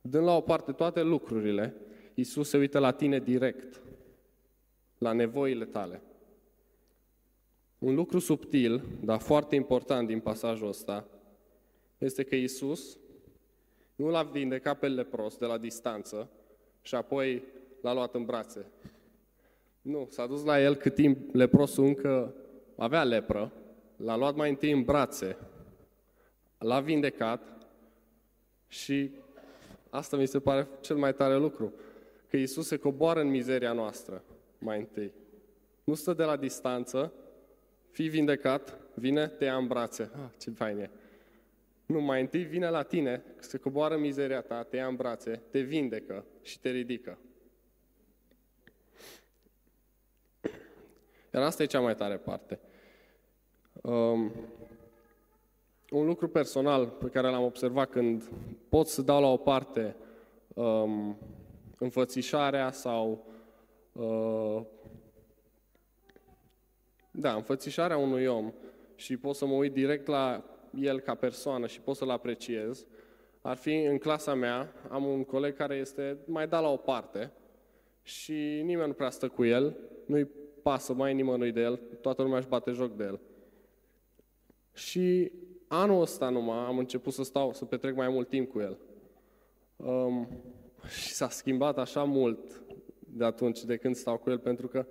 [0.00, 1.74] Dând la o parte toate lucrurile,
[2.20, 3.80] Iisus se uită la tine direct,
[4.98, 6.02] la nevoile tale.
[7.78, 11.06] Un lucru subtil, dar foarte important din pasajul ăsta,
[11.98, 12.98] este că Iisus
[13.94, 16.30] nu l-a vindecat pe lepros de la distanță
[16.82, 17.42] și apoi
[17.82, 18.66] l-a luat în brațe.
[19.82, 22.34] Nu, s-a dus la el cât timp leprosul încă
[22.76, 23.52] avea lepră,
[23.96, 25.36] l-a luat mai întâi în brațe,
[26.58, 27.66] l-a vindecat
[28.68, 29.10] și
[29.90, 31.72] asta mi se pare cel mai tare lucru,
[32.30, 34.24] că Iisus se coboară în mizeria noastră
[34.58, 35.12] mai întâi.
[35.84, 37.12] Nu stă de la distanță,
[37.90, 40.10] fii vindecat, vine, te ia în brațe.
[40.14, 40.90] Ah, ce fain e!
[41.86, 45.42] Nu, mai întâi vine la tine, se coboară în mizeria ta, te ia în brațe,
[45.50, 47.18] te vindecă și te ridică.
[51.34, 52.60] Iar asta e cea mai tare parte.
[53.72, 54.32] Um,
[55.90, 58.30] un lucru personal pe care l-am observat când
[58.68, 59.96] pot să dau la o parte
[60.54, 61.18] um,
[61.80, 63.26] înfățișarea sau
[63.92, 64.62] uh,
[67.10, 68.52] da, înfățișarea unui om
[68.94, 72.86] și pot să mă uit direct la el ca persoană și pot să-l apreciez,
[73.40, 77.32] ar fi în clasa mea, am un coleg care este mai dat la o parte
[78.02, 78.32] și
[78.64, 80.28] nimeni nu prea stă cu el, nu-i
[80.62, 83.20] pasă mai nimănui de el, toată lumea își bate joc de el.
[84.74, 85.32] Și
[85.68, 88.78] anul ăsta numai am început să stau, să petrec mai mult timp cu el.
[89.76, 90.28] Um,
[90.88, 92.62] și s-a schimbat așa mult
[92.98, 94.86] de atunci, de când stau cu el, pentru că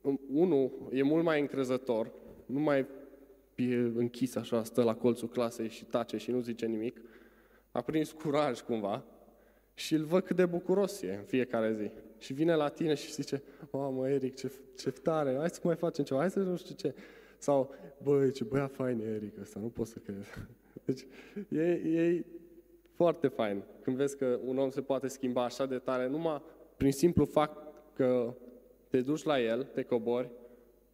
[0.00, 2.12] um, unul e mult mai încrezător,
[2.46, 2.86] nu mai
[3.54, 7.00] e închis așa, stă la colțul clasei și tace și nu zice nimic,
[7.70, 9.04] a prins curaj cumva
[9.74, 11.90] și îl văd cât de bucuros e în fiecare zi.
[12.18, 16.04] Și vine la tine și zice, mamă, Eric, ce, ce tare, hai să mai facem
[16.04, 16.94] ceva, hai să nu știu ce.
[17.38, 20.48] Sau, băi, ce băiat fain e Eric ăsta, nu pot să cred.
[20.84, 21.06] Deci,
[21.48, 22.24] e, e
[22.94, 26.42] foarte fain când vezi că un om se poate schimba așa de tare, numai
[26.76, 28.34] prin simplu fapt că
[28.88, 30.30] te duci la el, te cobori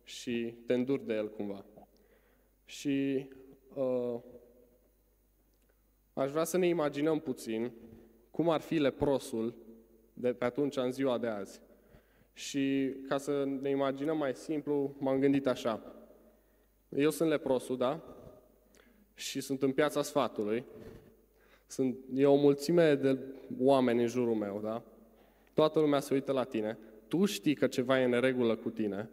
[0.05, 1.65] și te înduri de el cumva.
[2.65, 3.29] Și
[3.75, 4.21] uh,
[6.13, 7.73] aș vrea să ne imaginăm puțin
[8.31, 9.55] cum ar fi leprosul
[10.13, 11.61] de pe atunci în ziua de azi.
[12.33, 15.95] Și ca să ne imaginăm mai simplu, m-am gândit așa.
[16.89, 18.01] Eu sunt leprosul, da?
[19.15, 20.65] Și sunt în piața sfatului.
[21.71, 23.19] Sunt, e o mulțime de
[23.61, 24.83] oameni în jurul meu, da?
[25.55, 26.79] Toată lumea se uită la tine.
[27.09, 29.11] Tu știi că ceva e în regulă cu tine.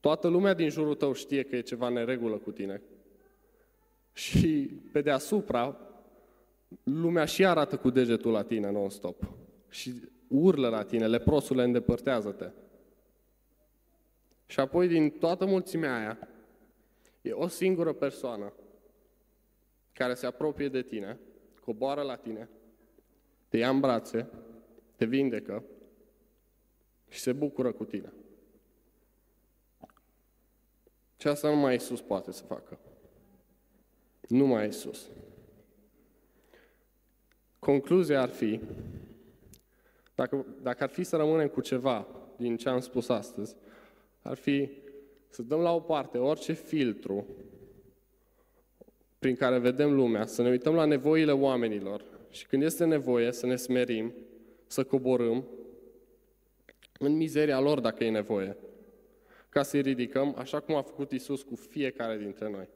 [0.00, 2.82] Toată lumea din jurul tău știe că e ceva în regulă cu tine.
[4.12, 5.76] Și pe deasupra,
[6.82, 9.28] lumea și arată cu degetul la tine non-stop.
[9.68, 9.92] Și
[10.28, 12.50] urlă la tine, leprosule, îndepărtează-te.
[14.46, 16.28] Și apoi din toată mulțimea aia,
[17.22, 18.52] e o singură persoană
[19.92, 21.18] care se apropie de tine,
[21.68, 22.48] coboară la tine,
[23.48, 24.28] te ia în brațe,
[24.96, 25.64] te vindecă
[27.08, 28.12] și se bucură cu tine.
[31.16, 32.78] Și asta numai Isus poate să facă.
[34.28, 35.10] Numai Isus.
[37.58, 38.60] Concluzia ar fi,
[40.14, 43.56] dacă, dacă ar fi să rămânem cu ceva din ce am spus astăzi,
[44.22, 44.70] ar fi
[45.28, 47.26] să dăm la o parte orice filtru
[49.18, 53.46] prin care vedem lumea, să ne uităm la nevoile oamenilor și când este nevoie să
[53.46, 54.14] ne smerim,
[54.66, 55.44] să coborâm
[56.98, 58.56] în mizeria lor dacă e nevoie,
[59.48, 62.68] ca să-i ridicăm așa cum a făcut Isus cu fiecare dintre noi.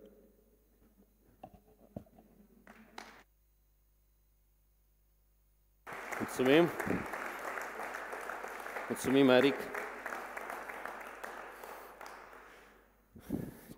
[6.18, 6.68] Mulțumim!
[8.88, 9.54] Mulțumim, Eric!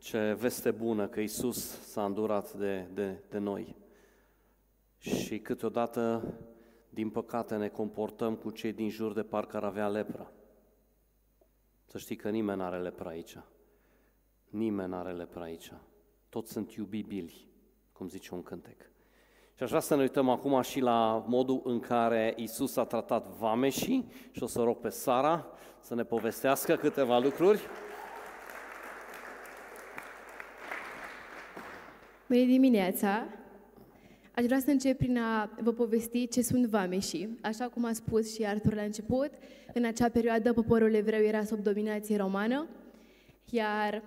[0.04, 3.76] Ce veste bună că Isus s-a îndurat de, de, de noi.
[4.98, 6.34] și câteodată,
[6.88, 10.32] din păcate, ne comportăm cu cei din jur de parcă ar avea lepra.
[11.84, 13.38] Să știi că nimeni nu are lepra aici.
[14.50, 15.72] Nimeni nu are lepra aici.
[16.28, 17.48] Toți sunt iubibili,
[17.92, 18.90] cum zice un cântec.
[19.54, 23.26] Și aș vrea să ne uităm acum și la modul în care Isus a tratat
[23.26, 25.46] vameșii și o să rog pe Sara
[25.80, 27.60] să ne povestească câteva lucruri.
[32.28, 33.26] Bună dimineața!
[34.34, 37.38] Aș vrea să încep prin a vă povesti ce sunt vameșii.
[37.42, 39.30] Așa cum a spus și Artur la început,
[39.74, 42.66] în acea perioadă poporul evreu era sub dominație romană,
[43.50, 44.02] iar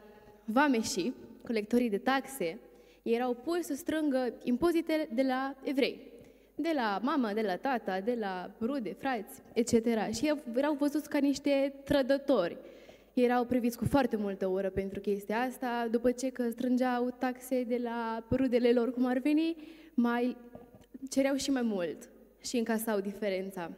[0.46, 2.60] vameșii, colectorii de taxe,
[3.04, 6.00] erau puși să strângă impozitele de la evrei.
[6.56, 9.74] De la mama, de la tata, de la rude, frați, etc.
[10.14, 12.58] Și erau văzuți ca niște trădători.
[13.22, 17.80] Erau priviți cu foarte multă ură pentru chestia asta, după ce că strângeau taxe de
[17.84, 19.56] la rudele lor, cum ar veni,
[19.94, 20.38] mai
[21.10, 22.10] cereau și mai mult
[22.44, 23.72] și încasau diferența.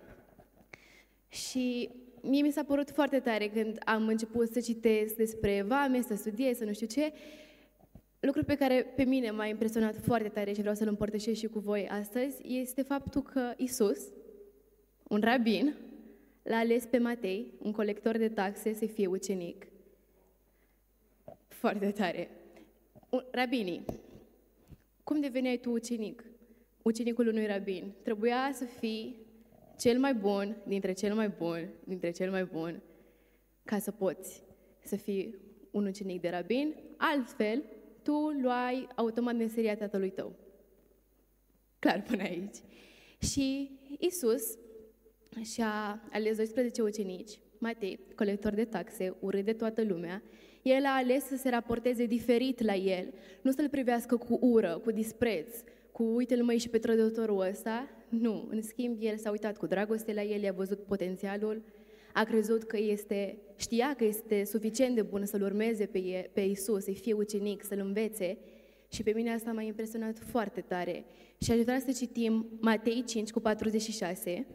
[1.28, 1.89] Și
[2.21, 6.58] mie mi s-a părut foarte tare când am început să citesc despre vame, să studiez,
[6.58, 7.13] să nu știu ce,
[8.19, 11.60] Lucrul pe care pe mine m-a impresionat foarte tare și vreau să-l împărtășesc și cu
[11.60, 13.99] voi astăzi este faptul că Isus,
[15.08, 15.75] un rabin,
[16.49, 19.67] l-a ales pe Matei, un colector de taxe, să fie ucenic.
[21.47, 22.29] Foarte tare.
[23.31, 23.85] Rabinii,
[25.03, 26.23] cum deveneai tu ucenic?
[26.81, 27.93] Ucenicul unui rabin.
[28.03, 29.25] Trebuia să fii
[29.77, 32.81] cel mai bun dintre cel mai bun, dintre cel mai bun,
[33.63, 34.43] ca să poți
[34.83, 35.35] să fii
[35.71, 36.75] un ucenic de rabin.
[36.97, 37.63] Altfel,
[38.03, 40.35] tu luai automat meseria tatălui tău.
[41.79, 42.57] Clar până aici.
[43.19, 44.57] Și Isus
[45.43, 50.23] și-a ales 12 ucenici, Matei, colector de taxe, urât de toată lumea,
[50.61, 54.91] el a ales să se raporteze diferit la el, nu să-l privească cu ură, cu
[54.91, 55.57] dispreț,
[55.91, 57.89] cu uite-l mai și pe trădătorul ăsta.
[58.09, 61.63] Nu, în schimb, el s-a uitat cu dragoste la el, i-a văzut potențialul,
[62.13, 66.83] a crezut că este, știa că este suficient de bun să-L urmeze pe, pe Isus,
[66.83, 68.37] să-i fie ucenic, să-L învețe
[68.91, 71.05] și pe mine asta m-a impresionat foarte tare.
[71.37, 74.47] Și aș vrea să citim Matei 5 cu 46.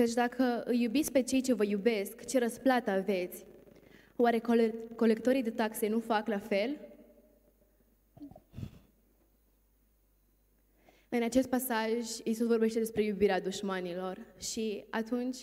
[0.00, 3.44] Căci dacă îi iubiți pe cei ce vă iubesc, ce răsplată aveți?
[4.16, 4.40] Oare
[4.96, 6.76] colectorii de taxe nu fac la fel?
[11.08, 15.36] În acest pasaj, Iisus vorbește despre iubirea dușmanilor și atunci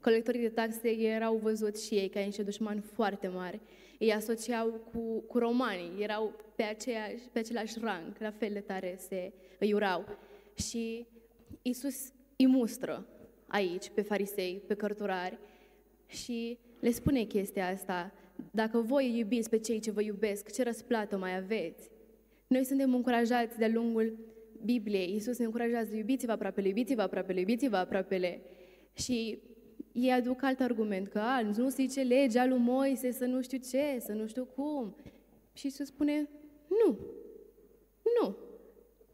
[0.00, 3.60] colectorii de taxe erau văzuți și ei ca niște dușmani foarte mari.
[3.98, 8.96] Ei asociau cu, cu romanii, erau pe, aceeași, pe același rang, la fel de tare
[8.98, 10.04] se îi urau.
[10.54, 11.06] Și
[11.62, 13.06] Iisus îi mustră
[13.52, 15.38] aici pe farisei, pe cărturari
[16.06, 18.12] și le spune chestia asta.
[18.50, 21.90] Dacă voi iubiți pe cei ce vă iubesc, ce răsplată mai aveți?
[22.46, 24.18] Noi suntem încurajați de-a lungul
[24.64, 28.40] Bibliei, Iisus ne încurajează, iubiți-vă aproapele, iubiți-vă aproapele, iubiți-vă aproapele.
[28.92, 29.38] Și
[29.92, 33.98] ei aduc alt argument, că a, nu zice legea lui Moise să nu știu ce,
[33.98, 34.96] să nu știu cum.
[35.52, 36.28] Și Iisus spune,
[36.68, 36.98] nu,
[38.20, 38.36] nu,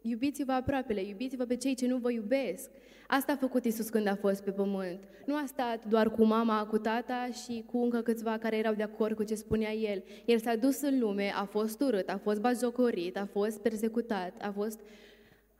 [0.02, 2.70] Iubiți-vă aproapele, iubiți-vă pe cei ce nu vă iubesc.
[3.06, 4.98] Asta a făcut Isus când a fost pe pământ.
[5.26, 8.82] Nu a stat doar cu mama, cu tata și cu încă câțiva care erau de
[8.82, 10.02] acord cu ce spunea el.
[10.24, 14.50] El s-a dus în lume, a fost urât, a fost bajocorit, a fost persecutat, a
[14.50, 14.80] fost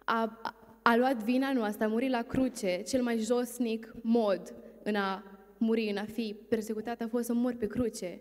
[0.04, 0.40] a,
[0.82, 5.22] a luat vina noastră, a murit la cruce, cel mai josnic mod în a
[5.58, 8.20] muri, în a fi persecutat, a fost să mor pe cruce.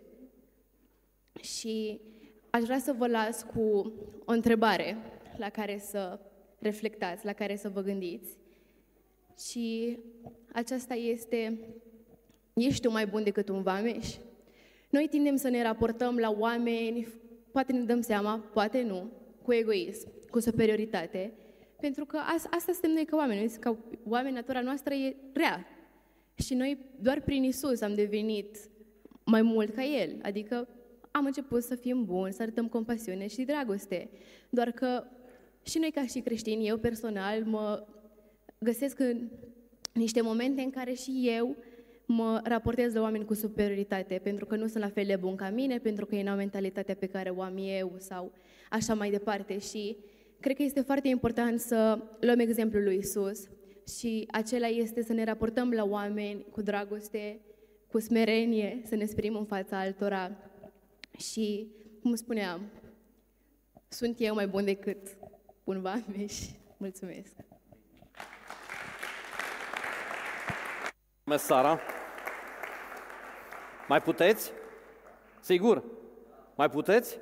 [1.40, 2.00] Și
[2.50, 3.92] aș vrea să vă las cu
[4.24, 4.96] o întrebare
[5.38, 6.20] la care să
[6.58, 8.36] reflectați, la care să vă gândiți.
[9.38, 9.98] Și
[10.52, 11.58] aceasta este,
[12.54, 14.16] ești tu mai bun decât un vameș?
[14.90, 17.08] Noi tindem să ne raportăm la oameni,
[17.50, 19.10] poate ne dăm seama, poate nu,
[19.42, 21.32] cu egoism, cu superioritate,
[21.80, 22.16] pentru că
[22.50, 23.38] asta suntem noi ca oameni.
[23.38, 25.66] Noi, ca oameni, natura noastră e rea.
[26.34, 28.56] Și noi doar prin Isus am devenit
[29.24, 30.18] mai mult ca El.
[30.22, 30.68] Adică
[31.10, 34.10] am început să fim buni, să arătăm compasiune și dragoste.
[34.50, 35.04] Doar că
[35.68, 37.86] și noi ca și creștini, eu personal, mă
[38.58, 39.28] găsesc în
[39.92, 41.56] niște momente în care și eu
[42.06, 45.50] mă raportez la oameni cu superioritate, pentru că nu sunt la fel de bun ca
[45.50, 48.32] mine, pentru că ei nu au mentalitatea pe care o am eu sau
[48.70, 49.58] așa mai departe.
[49.58, 49.96] Și
[50.40, 53.48] Cred că este foarte important să luăm exemplul lui Isus
[53.98, 57.40] și acela este să ne raportăm la oameni cu dragoste,
[57.90, 60.30] cu smerenie, să ne sperim în fața altora.
[61.18, 61.66] Și,
[62.02, 62.60] cum spuneam,
[63.88, 65.16] sunt eu mai bun decât
[65.68, 66.34] un vameș.
[66.76, 67.32] Mulțumesc!
[71.24, 71.80] Mulțumesc, Sara!
[73.88, 74.52] Mai puteți?
[75.40, 75.84] Sigur?
[76.54, 77.18] Mai puteți?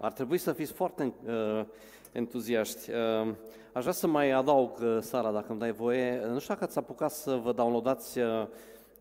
[0.00, 1.64] ar trebui să fiți foarte uh,
[2.12, 2.90] entuziaști.
[2.90, 3.34] Uh,
[3.72, 6.78] aș vrea să mai adaug, uh, Sara, dacă îmi dai voie, nu știu dacă ați
[6.78, 8.46] apucat să vă downloadați uh,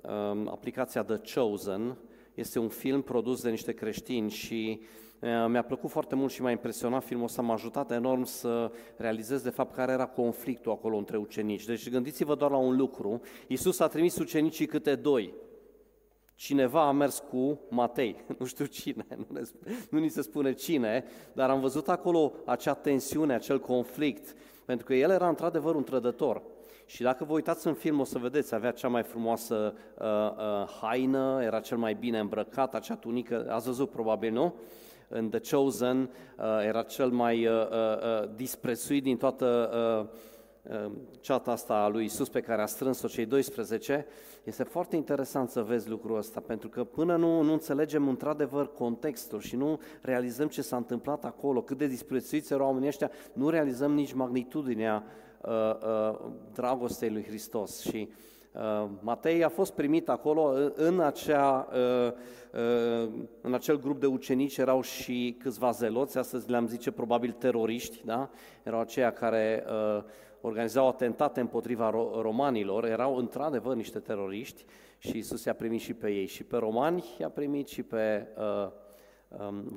[0.02, 1.98] uh, aplicația The Chosen.
[2.34, 4.88] Este un film produs de niște creștini și uh,
[5.48, 9.50] mi-a plăcut foarte mult și m-a impresionat filmul ăsta, m-a ajutat enorm să realizez de
[9.50, 11.66] fapt care era conflictul acolo între ucenici.
[11.66, 15.34] Deci gândiți-vă doar la un lucru, Iisus a trimis ucenicii câte doi,
[16.40, 19.42] Cineva a mers cu Matei, nu știu cine, nu, ne,
[19.90, 24.94] nu ni se spune cine, dar am văzut acolo acea tensiune, acel conflict, pentru că
[24.94, 26.42] el era într-adevăr un trădător.
[26.86, 30.70] Și dacă vă uitați în film, o să vedeți, avea cea mai frumoasă uh, uh,
[30.82, 34.54] haină, era cel mai bine îmbrăcat, acea tunică, ați văzut probabil, nu?
[35.08, 39.70] În The Chosen uh, era cel mai uh, uh, uh disprețuit din toată
[40.04, 40.20] uh,
[40.72, 44.06] Ehm, ceata asta a lui Isus pe care a strâns-o cei 12,
[44.44, 49.40] este foarte interesant să vezi lucrul ăsta, pentru că până nu, nu înțelegem într-adevăr contextul
[49.40, 53.94] și nu realizăm ce s-a întâmplat acolo, cât de disprețuiți erau oamenii ăștia, nu realizăm
[53.94, 55.04] nici magnitudinea
[55.42, 56.20] uh, uh,
[56.54, 57.80] dragostei lui Hristos.
[57.80, 58.16] Și uh,
[59.00, 62.12] Matei a fost primit acolo în, acea, uh,
[62.54, 63.10] uh,
[63.42, 68.30] în acel grup de ucenici erau și câțiva zeloți, astăzi le-am zice probabil teroriști, da?
[68.64, 70.04] erau aceia care uh,
[70.42, 71.90] organizau atentate împotriva
[72.22, 74.66] romanilor, erau într-adevăr niște teroriști
[74.98, 78.44] și Isus i-a primit și pe ei, și pe romani i-a primit și pe uh,
[78.44, 78.72] um,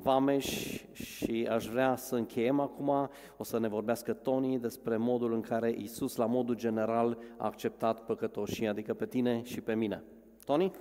[0.01, 0.45] Vameș
[0.91, 5.73] și aș vrea să încheiem acum, o să ne vorbească Tony despre modul în care
[5.77, 10.03] Isus, la modul general, a acceptat păcătoșii, adică pe tine și pe mine.
[10.45, 10.71] Tony?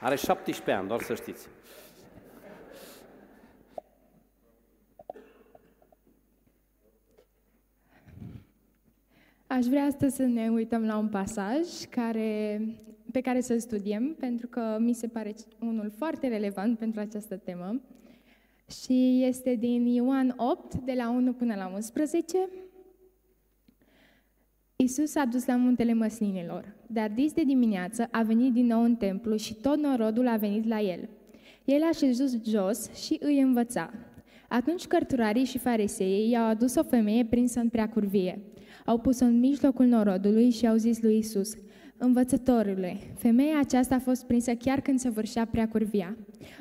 [0.00, 1.48] Are 17 ani, doar să știți.
[9.52, 12.60] Aș vrea astăzi să ne uităm la un pasaj care,
[13.12, 17.80] pe care să-l studiem, pentru că mi se pare unul foarte relevant pentru această temă.
[18.82, 22.48] Și este din Ioan 8, de la 1 până la 11.
[24.76, 28.96] Iisus a dus la muntele măslinilor, dar dis de dimineață a venit din nou în
[28.96, 31.08] templu și tot norodul a venit la el.
[31.64, 33.92] El a șezut jos și îi învăța.
[34.48, 38.38] Atunci cărturarii și fariseii i-au adus o femeie prinsă în prea curvie–
[38.84, 41.54] au pus-o în mijlocul norodului și au zis lui Isus,
[42.02, 46.16] Învățătorule, femeia aceasta a fost prinsă chiar când se vârșea prea curvia.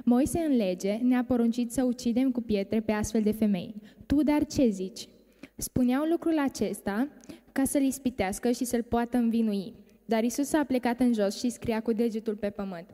[0.05, 3.76] Moise în lege ne-a poruncit să ucidem cu pietre pe astfel de femei.
[4.05, 5.07] Tu dar ce zici?
[5.55, 7.07] Spuneau lucrul acesta
[7.51, 9.74] ca să-l ispitească și să-l poată învinui.
[10.05, 12.86] Dar Isus a plecat în jos și scria cu degetul pe pământ.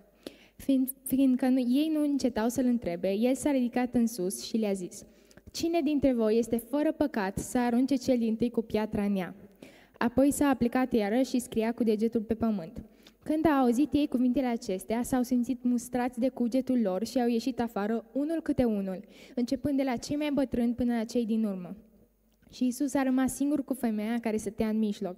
[0.55, 4.73] Fiind, fiindcă nu, ei nu încetau să-l întrebe, el s-a ridicat în sus și le-a
[4.73, 5.05] zis–
[5.56, 9.36] Cine dintre voi este fără păcat să arunce cel din tâi cu piatra în ea?
[9.97, 12.84] Apoi s-a aplicat iară și scria cu degetul pe pământ.
[13.24, 17.60] Când au auzit ei cuvintele acestea, s-au simțit mustrați de cugetul lor și au ieșit
[17.60, 18.99] afară, unul câte unul,
[19.36, 21.76] începând de la cei mai bătrâni până la cei din urmă.
[22.51, 25.16] Și Isus a rămas singur cu femeia care stătea în mijloc.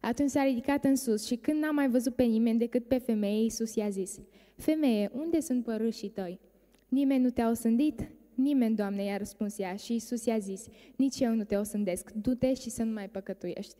[0.00, 3.44] Atunci s-a ridicat în sus și când n-a mai văzut pe nimeni decât pe femeie,
[3.44, 4.18] Isus i-a zis,
[4.54, 6.40] Femeie, unde sunt părâșii tăi?
[6.88, 8.08] Nimeni nu te-a osândit?
[8.36, 10.66] Nimeni, Doamne, i-a răspuns ea și Isus i-a zis,
[10.96, 13.74] nici eu nu te osândesc, du-te și să nu mai păcătuiești.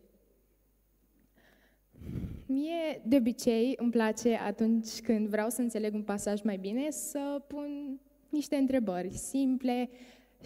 [2.47, 7.43] Mie, de obicei, îmi place atunci când vreau să înțeleg un pasaj mai bine să
[7.47, 9.91] pun niște întrebări simple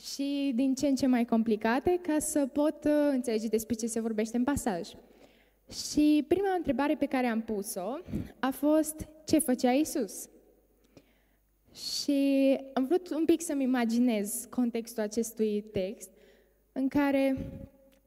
[0.02, 4.00] și din ce în ce mai complicate ca să pot uh, înțelege despre ce se
[4.00, 4.88] vorbește în pasaj.
[5.70, 7.98] Și prima întrebare pe care am pus-o
[8.38, 10.28] a fost ce făcea Isus?
[11.74, 16.10] Și am vrut un pic să-mi imaginez contextul acestui text
[16.72, 17.36] în care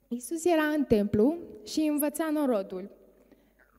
[0.07, 2.89] Isus era în templu și învăța norodul.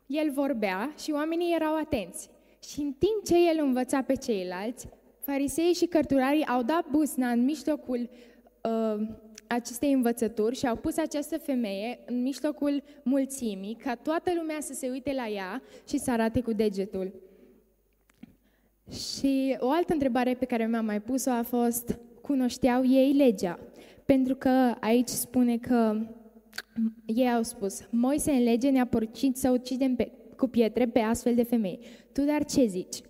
[0.07, 2.31] El vorbea și oamenii erau atenți.
[2.63, 7.45] Și în timp ce el învăța pe ceilalți, farisei și cărturarii au dat busna în
[7.45, 8.09] mijlocul
[8.63, 9.07] uh,
[9.47, 14.89] acestei învățături și au pus această femeie în mijlocul mulțimii, ca toată lumea să se
[14.89, 17.13] uite la ea și să arate cu degetul.
[18.91, 23.59] Și o altă întrebare pe care mi-am mai pus-o a fost, cunoșteau ei legea?
[24.05, 25.97] Pentru că aici spune că
[27.07, 31.35] ei au spus, Moise în lege ne-a poruncit să ucidem pe, cu pietre pe astfel
[31.35, 31.79] de femei.
[32.13, 33.01] Tu dar ce zici?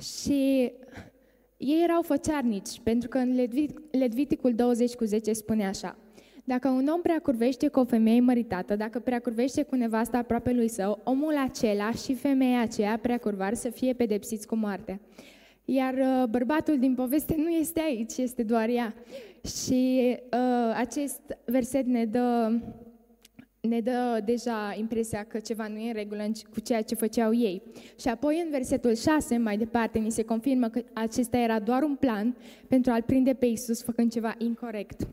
[0.00, 0.72] Și
[1.56, 3.48] ei erau făcearnici, pentru că în
[3.90, 5.96] Ledviticul 20 cu 10 spune așa,
[6.48, 11.00] dacă un om preacurvește cu o femeie măritată, dacă preacurvește cu nevasta aproape lui său,
[11.04, 15.00] omul acela și femeia aceea preacurvar să fie pedepsiți cu moarte.
[15.64, 18.94] Iar uh, bărbatul din poveste nu este aici, este doar ea.
[19.44, 22.52] Și uh, acest verset ne dă,
[23.60, 26.22] ne dă deja impresia că ceva nu e în regulă
[26.52, 27.62] cu ceea ce făceau ei.
[28.00, 31.94] Și apoi în versetul 6, mai departe, ni se confirmă că acesta era doar un
[31.94, 32.36] plan
[32.68, 35.08] pentru a-L prinde pe Isus făcând ceva incorrect.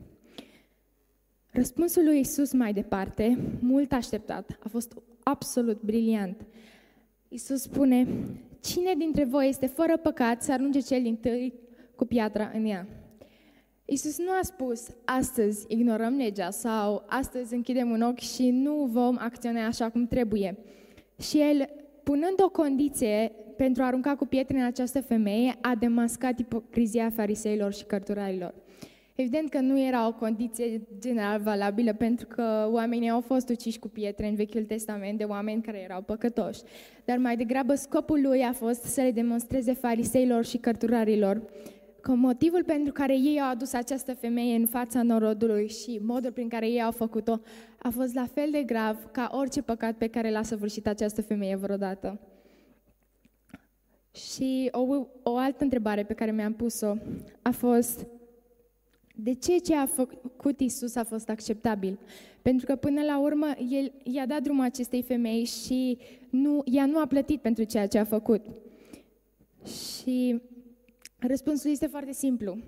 [1.56, 6.46] Răspunsul lui Isus mai departe, mult așteptat, a fost absolut briliant.
[7.28, 8.06] Isus spune,
[8.60, 11.54] cine dintre voi este fără păcat să arunce cel din tâi
[11.94, 12.86] cu piatra în ea?
[13.84, 19.16] Isus nu a spus, astăzi ignorăm legea sau astăzi închidem un ochi și nu vom
[19.18, 20.58] acționa așa cum trebuie.
[21.20, 21.68] Și el,
[22.02, 27.72] punând o condiție pentru a arunca cu pietre în această femeie, a demascat ipocrizia fariseilor
[27.72, 28.54] și cărturarilor.
[29.16, 33.88] Evident că nu era o condiție general valabilă pentru că oamenii au fost uciși cu
[33.88, 36.60] pietre în Vechiul Testament de oameni care erau păcătoși.
[37.04, 41.42] Dar mai degrabă scopul lui a fost să le demonstreze fariseilor și cărturarilor
[42.00, 46.48] că motivul pentru care ei au adus această femeie în fața norodului și modul prin
[46.48, 47.40] care ei au făcut-o
[47.78, 51.56] a fost la fel de grav ca orice păcat pe care l-a săvârșit această femeie
[51.56, 52.20] vreodată.
[54.14, 56.94] Și o, o altă întrebare pe care mi-am pus-o
[57.42, 58.06] a fost
[59.18, 61.98] de ce ce a făcut Isus a fost acceptabil?
[62.42, 65.98] Pentru că până la urmă el i-a dat drumul acestei femei și
[66.30, 68.46] nu, ea nu a plătit pentru ceea ce a făcut.
[69.64, 70.40] Și
[71.18, 72.58] Răspunsul este foarte simplu.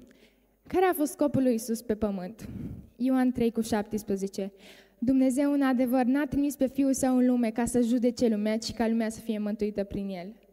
[0.66, 2.48] Care a fost scopul lui Isus pe pământ?
[2.96, 4.52] Ioan 3 cu 17.
[4.98, 8.72] Dumnezeu în adevăr n-a trimis pe Fiul Său în lume ca să judece lumea, ci
[8.72, 10.47] ca lumea să fie mântuită prin El.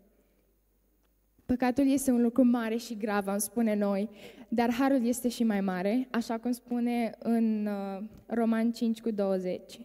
[1.45, 4.09] Păcatul este un lucru mare și grav, am spune noi,
[4.47, 9.79] dar harul este și mai mare, așa cum spune în uh, Roman 5 cu 20.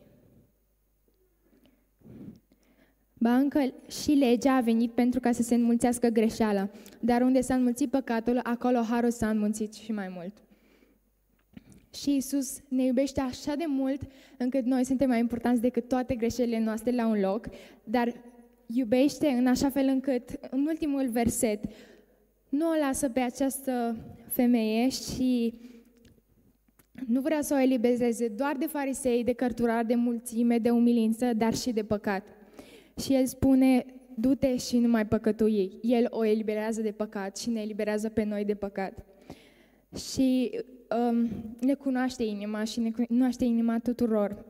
[3.15, 6.69] Ba încă și legea a venit pentru ca să se înmulțească greșeala,
[7.01, 10.33] dar unde s-a înmulțit păcatul, acolo harul s-a înmulțit și mai mult.
[11.95, 14.01] Și Isus ne iubește așa de mult
[14.39, 17.49] încât noi suntem mai importanți decât toate greșelile noastre la un loc,
[17.85, 18.15] dar
[18.75, 21.65] iubește în așa fel încât, în ultimul verset,
[22.49, 23.97] nu o lasă pe această
[24.27, 25.61] femeie și
[27.07, 31.55] nu vrea să o elibereze doar de farisei, de cărturari, de mulțime, de umilință, dar
[31.55, 32.25] și de păcat.
[33.01, 35.79] Și el spune, du-te și nu mai păcătui.
[35.83, 39.05] El o eliberează de păcat și ne eliberează pe noi de păcat.
[40.13, 40.51] Și
[41.11, 41.29] um,
[41.61, 44.45] ne cunoaște inima și ne cunoaște inima tuturor.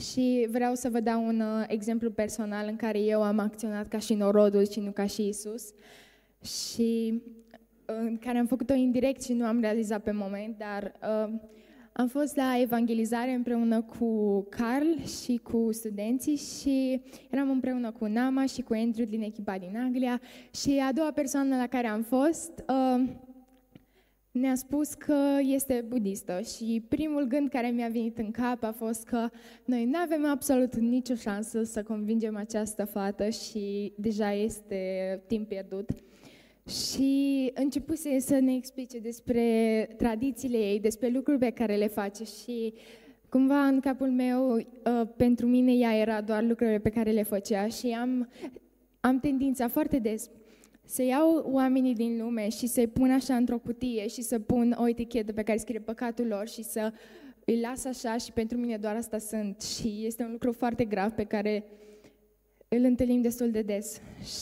[0.00, 3.98] Și vreau să vă dau un uh, exemplu personal în care eu am acționat ca
[3.98, 5.72] și norodul și nu ca și Isus.
[6.44, 7.22] Și
[7.88, 11.32] uh, în care am făcut-o indirect și nu am realizat pe moment, dar uh,
[11.92, 18.46] am fost la evangelizare împreună cu Carl și cu studenții și eram împreună cu Nama
[18.46, 20.20] și cu Andrew din echipa din Anglia
[20.54, 23.04] și a doua persoană la care am fost uh,
[24.40, 29.04] ne-a spus că este budistă și primul gând care mi-a venit în cap a fost
[29.04, 29.28] că
[29.64, 35.90] noi nu avem absolut nicio șansă să convingem această fată și deja este timp pierdut.
[36.68, 42.74] Și începuse să ne explice despre tradițiile ei, despre lucruri pe care le face și
[43.28, 44.62] cumva în capul meu, uh,
[45.16, 48.28] pentru mine ea era doar lucrurile pe care le făcea și am,
[49.00, 50.30] am tendința foarte des
[50.90, 54.88] să iau oamenii din lume și să-i pun așa într-o cutie și să pun o
[54.88, 56.92] etichetă pe care scrie păcatul lor și să
[57.44, 59.62] îi las așa și pentru mine doar asta sunt.
[59.62, 61.64] Și este un lucru foarte grav pe care
[62.68, 64.00] îl întâlnim destul de des.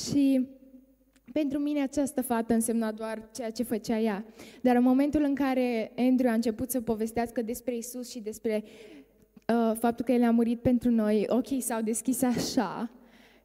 [0.08, 0.48] Și
[1.32, 4.24] pentru mine această fată însemna doar ceea ce făcea ea.
[4.60, 9.76] Dar în momentul în care Andrew a început să povestească despre Isus și despre uh,
[9.78, 12.90] faptul că El a murit pentru noi, ochii s-au deschis așa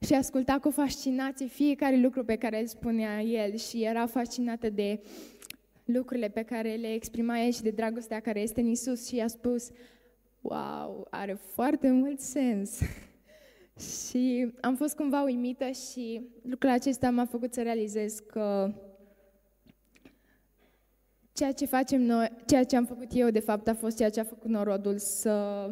[0.06, 5.00] și asculta cu fascinație fiecare lucru pe care îl spunea El și era fascinată de
[5.86, 9.28] lucrurile pe care le exprima El și de dragostea care este în Isus și a
[9.28, 9.70] spus,
[10.42, 12.80] wow, are foarte mult sens.
[14.08, 18.74] Și am fost cumva uimită și lucrul acesta m-a făcut să realizez că
[21.34, 24.20] ceea ce facem noi, ceea ce am făcut eu, de fapt, a fost ceea ce
[24.20, 25.70] a făcut norodul, să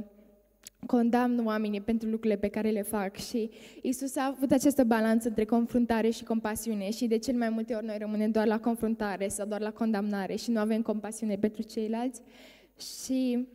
[0.86, 3.50] condamn oamenii pentru lucrurile pe care le fac și
[3.82, 7.86] Isus a avut această balanță între confruntare și compasiune și de cel mai multe ori
[7.86, 12.22] noi rămânem doar la confruntare sau doar la condamnare și nu avem compasiune pentru ceilalți
[13.02, 13.48] și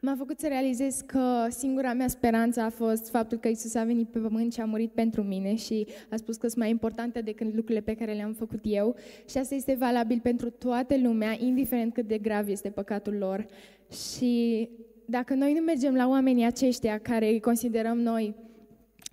[0.00, 4.08] m-a făcut să realizez că singura mea speranță a fost faptul că Isus a venit
[4.08, 7.46] pe pământ și a murit pentru mine și a spus că sunt mai importante decât
[7.46, 8.96] lucrurile pe care le-am făcut eu
[9.28, 13.46] și asta este valabil pentru toată lumea, indiferent cât de grav este păcatul lor.
[13.90, 14.68] Și
[15.10, 18.34] dacă noi nu mergem la oamenii aceștia care îi considerăm noi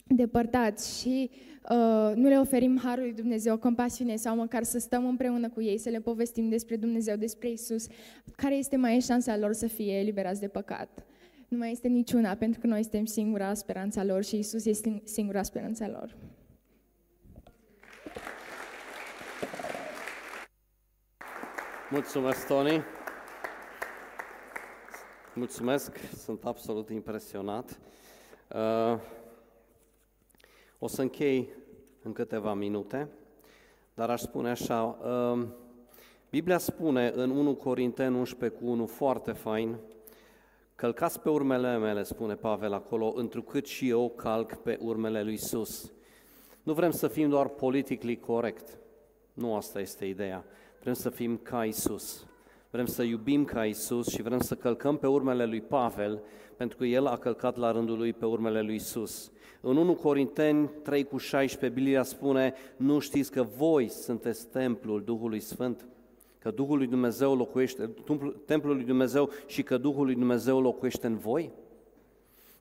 [0.08, 1.30] depărtați și
[1.70, 5.78] uh, nu le oferim harul lui Dumnezeu, compasiune sau măcar să stăm împreună cu ei,
[5.78, 7.88] să le povestim despre Dumnezeu, despre Isus,
[8.36, 11.06] care este mai e șansa lor să fie eliberați de păcat.
[11.48, 15.44] Nu mai este niciuna, pentru că noi suntem singura speranța lor și Isus este singura
[15.44, 16.16] speranța lor.
[21.90, 22.97] Mulțumesc, Tony.
[25.38, 27.80] Mulțumesc, sunt absolut impresionat.
[28.56, 29.00] Uh,
[30.80, 31.50] o să închei
[32.04, 33.10] în câteva minute,
[33.94, 35.46] dar aș spune așa, uh,
[36.30, 39.78] Biblia spune în 1 Corinteni 11 cu 1 foarte fain,
[40.76, 45.92] Călcați pe urmele mele, spune Pavel acolo, întrucât și eu calc pe urmele lui Isus.
[46.64, 48.78] Nu vrem să fim doar politically corect.
[49.34, 50.46] Nu asta este ideea.
[50.80, 52.26] Vrem să fim ca Isus.
[52.78, 56.22] Vrem să iubim ca Isus și vrem să călcăm pe urmele lui Pavel,
[56.58, 59.32] pentru că el a călcat la rândul lui pe urmele lui Isus.
[59.62, 65.40] În 1 Corinteni 3 cu 16, Biblia spune, nu știți că voi sunteți templul Duhului
[65.40, 65.86] Sfânt?
[66.40, 67.90] Că Duhul lui Dumnezeu locuiește,
[68.46, 71.52] templul lui Dumnezeu și că Duhul lui Dumnezeu locuiește în voi?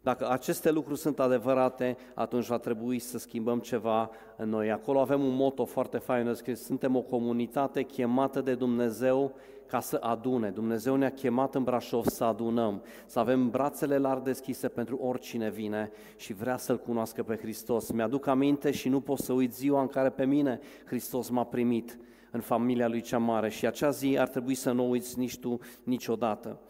[0.03, 4.71] Dacă aceste lucruri sunt adevărate, atunci va trebui să schimbăm ceva în noi.
[4.71, 9.35] Acolo avem un moto foarte fain, că suntem o comunitate chemată de Dumnezeu
[9.67, 10.51] ca să adune.
[10.51, 15.91] Dumnezeu ne-a chemat în Brașov să adunăm, să avem brațele larg deschise pentru oricine vine
[16.17, 17.91] și vrea să-L cunoască pe Hristos.
[17.91, 21.99] Mi-aduc aminte și nu pot să uit ziua în care pe mine Hristos m-a primit
[22.31, 25.59] în familia Lui cea mare și acea zi ar trebui să nu uiți nici tu
[25.83, 26.61] niciodată.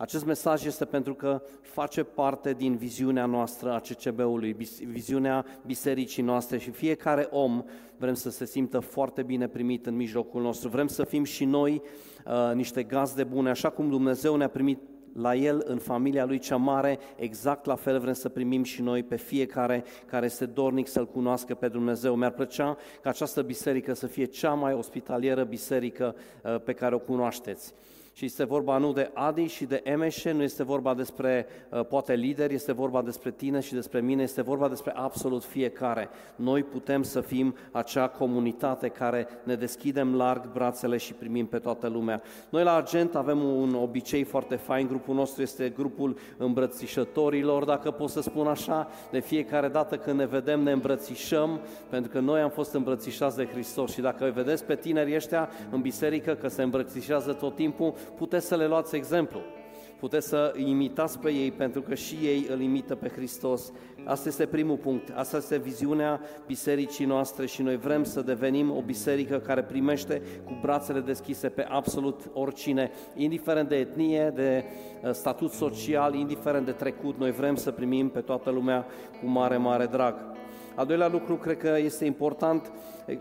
[0.00, 6.58] Acest mesaj este pentru că face parte din viziunea noastră a CCB-ului, viziunea bisericii noastre
[6.58, 7.64] și fiecare om
[7.96, 10.68] vrem să se simtă foarte bine primit în mijlocul nostru.
[10.68, 11.82] Vrem să fim și noi
[12.26, 14.78] uh, niște gazde bune, așa cum Dumnezeu ne-a primit
[15.14, 19.02] la El, în familia Lui cea mare, exact la fel vrem să primim și noi
[19.02, 22.14] pe fiecare care este dornic să-L cunoască pe Dumnezeu.
[22.14, 26.98] Mi-ar plăcea ca această biserică să fie cea mai ospitalieră biserică uh, pe care o
[26.98, 27.74] cunoașteți
[28.18, 32.14] și este vorba nu de Adi și de Emeșe, nu este vorba despre uh, poate
[32.14, 36.08] lideri, este vorba despre tine și despre mine, este vorba despre absolut fiecare.
[36.36, 41.88] Noi putem să fim acea comunitate care ne deschidem larg brațele și primim pe toată
[41.88, 42.22] lumea.
[42.48, 48.10] Noi la Argent avem un obicei foarte fain, grupul nostru este grupul îmbrățișătorilor, dacă pot
[48.10, 52.50] să spun așa, de fiecare dată când ne vedem ne îmbrățișăm, pentru că noi am
[52.50, 57.32] fost îmbrățișați de Hristos și dacă vedeți pe tinerii ăștia în biserică că se îmbrățișează
[57.32, 59.40] tot timpul, puteți să le luați exemplu.
[59.98, 63.72] Puteți să imitați pe ei pentru că și ei îl imită pe Hristos.
[64.04, 65.12] Asta este primul punct.
[65.14, 70.58] Asta este viziunea bisericii noastre și noi vrem să devenim o biserică care primește cu
[70.60, 74.64] brațele deschise pe absolut oricine, indiferent de etnie, de
[75.02, 78.86] uh, statut social, indiferent de trecut, noi vrem să primim pe toată lumea
[79.20, 80.14] cu mare, mare drag.
[80.74, 82.72] Al doilea lucru, cred că este important,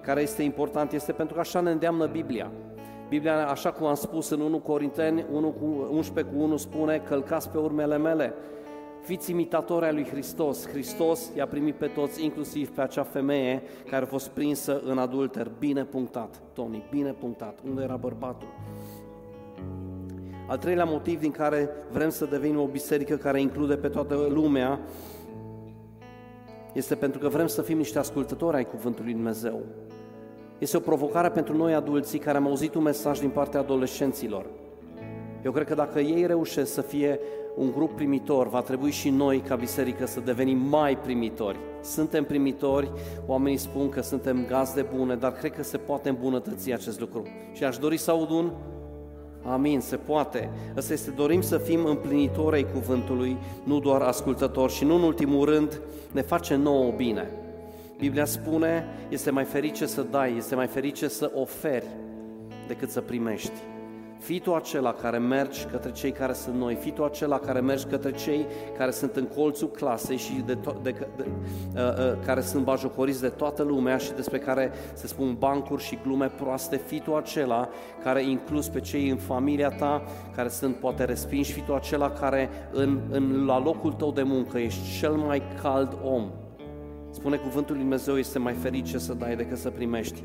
[0.02, 2.52] care este important, este pentru că așa ne îndeamnă Biblia.
[3.10, 7.50] Biblia, așa cum am spus în 1 Corinteni 1 cu, 11 cu 1, spune, călcați
[7.50, 8.34] pe urmele mele,
[9.02, 10.68] fiți imitatori ai lui Hristos.
[10.68, 15.52] Hristos i-a primit pe toți, inclusiv pe acea femeie care a fost prinsă în adulter.
[15.60, 17.60] Bine punctat, Tony, bine punctat.
[17.68, 18.48] Unde era bărbatul?
[20.48, 24.80] Al treilea motiv din care vrem să devenim o biserică care include pe toată lumea
[26.74, 29.62] este pentru că vrem să fim niște ascultători ai Cuvântului Dumnezeu.
[30.58, 34.46] Este o provocare pentru noi adulții care am auzit un mesaj din partea adolescenților.
[35.44, 37.20] Eu cred că dacă ei reușesc să fie
[37.56, 41.58] un grup primitor, va trebui și noi ca biserică să devenim mai primitori.
[41.84, 42.92] Suntem primitori,
[43.26, 47.24] oamenii spun că suntem gazde bune, dar cred că se poate îmbunătăți acest lucru.
[47.54, 48.52] Și aș dori să aud un
[49.44, 50.50] Amin, se poate.
[50.76, 55.46] Asta este, dorim să fim împlinitori ai cuvântului, nu doar ascultători și nu în ultimul
[55.46, 55.82] rând
[56.12, 57.32] ne face nouă bine.
[57.98, 61.86] Biblia spune, este mai ferice să dai, este mai ferice să oferi
[62.68, 63.52] decât să primești.
[64.20, 67.86] Fii tu acela care mergi către cei care sunt noi, fii tu acela care mergi
[67.86, 68.46] către cei
[68.78, 71.26] care sunt în colțul clasei și de to- de, de, de,
[71.76, 76.00] uh, uh, care sunt bajocoriți de toată lumea și despre care se spun bancuri și
[76.04, 77.70] glume proaste, fii tu acela
[78.04, 80.04] care inclus pe cei în familia ta,
[80.36, 84.58] care sunt poate respinși, fii tu acela care în, în, la locul tău de muncă
[84.58, 86.32] ești cel mai cald om
[87.18, 90.24] Spune cuvântul lui Dumnezeu, este mai ferice să dai decât să primești.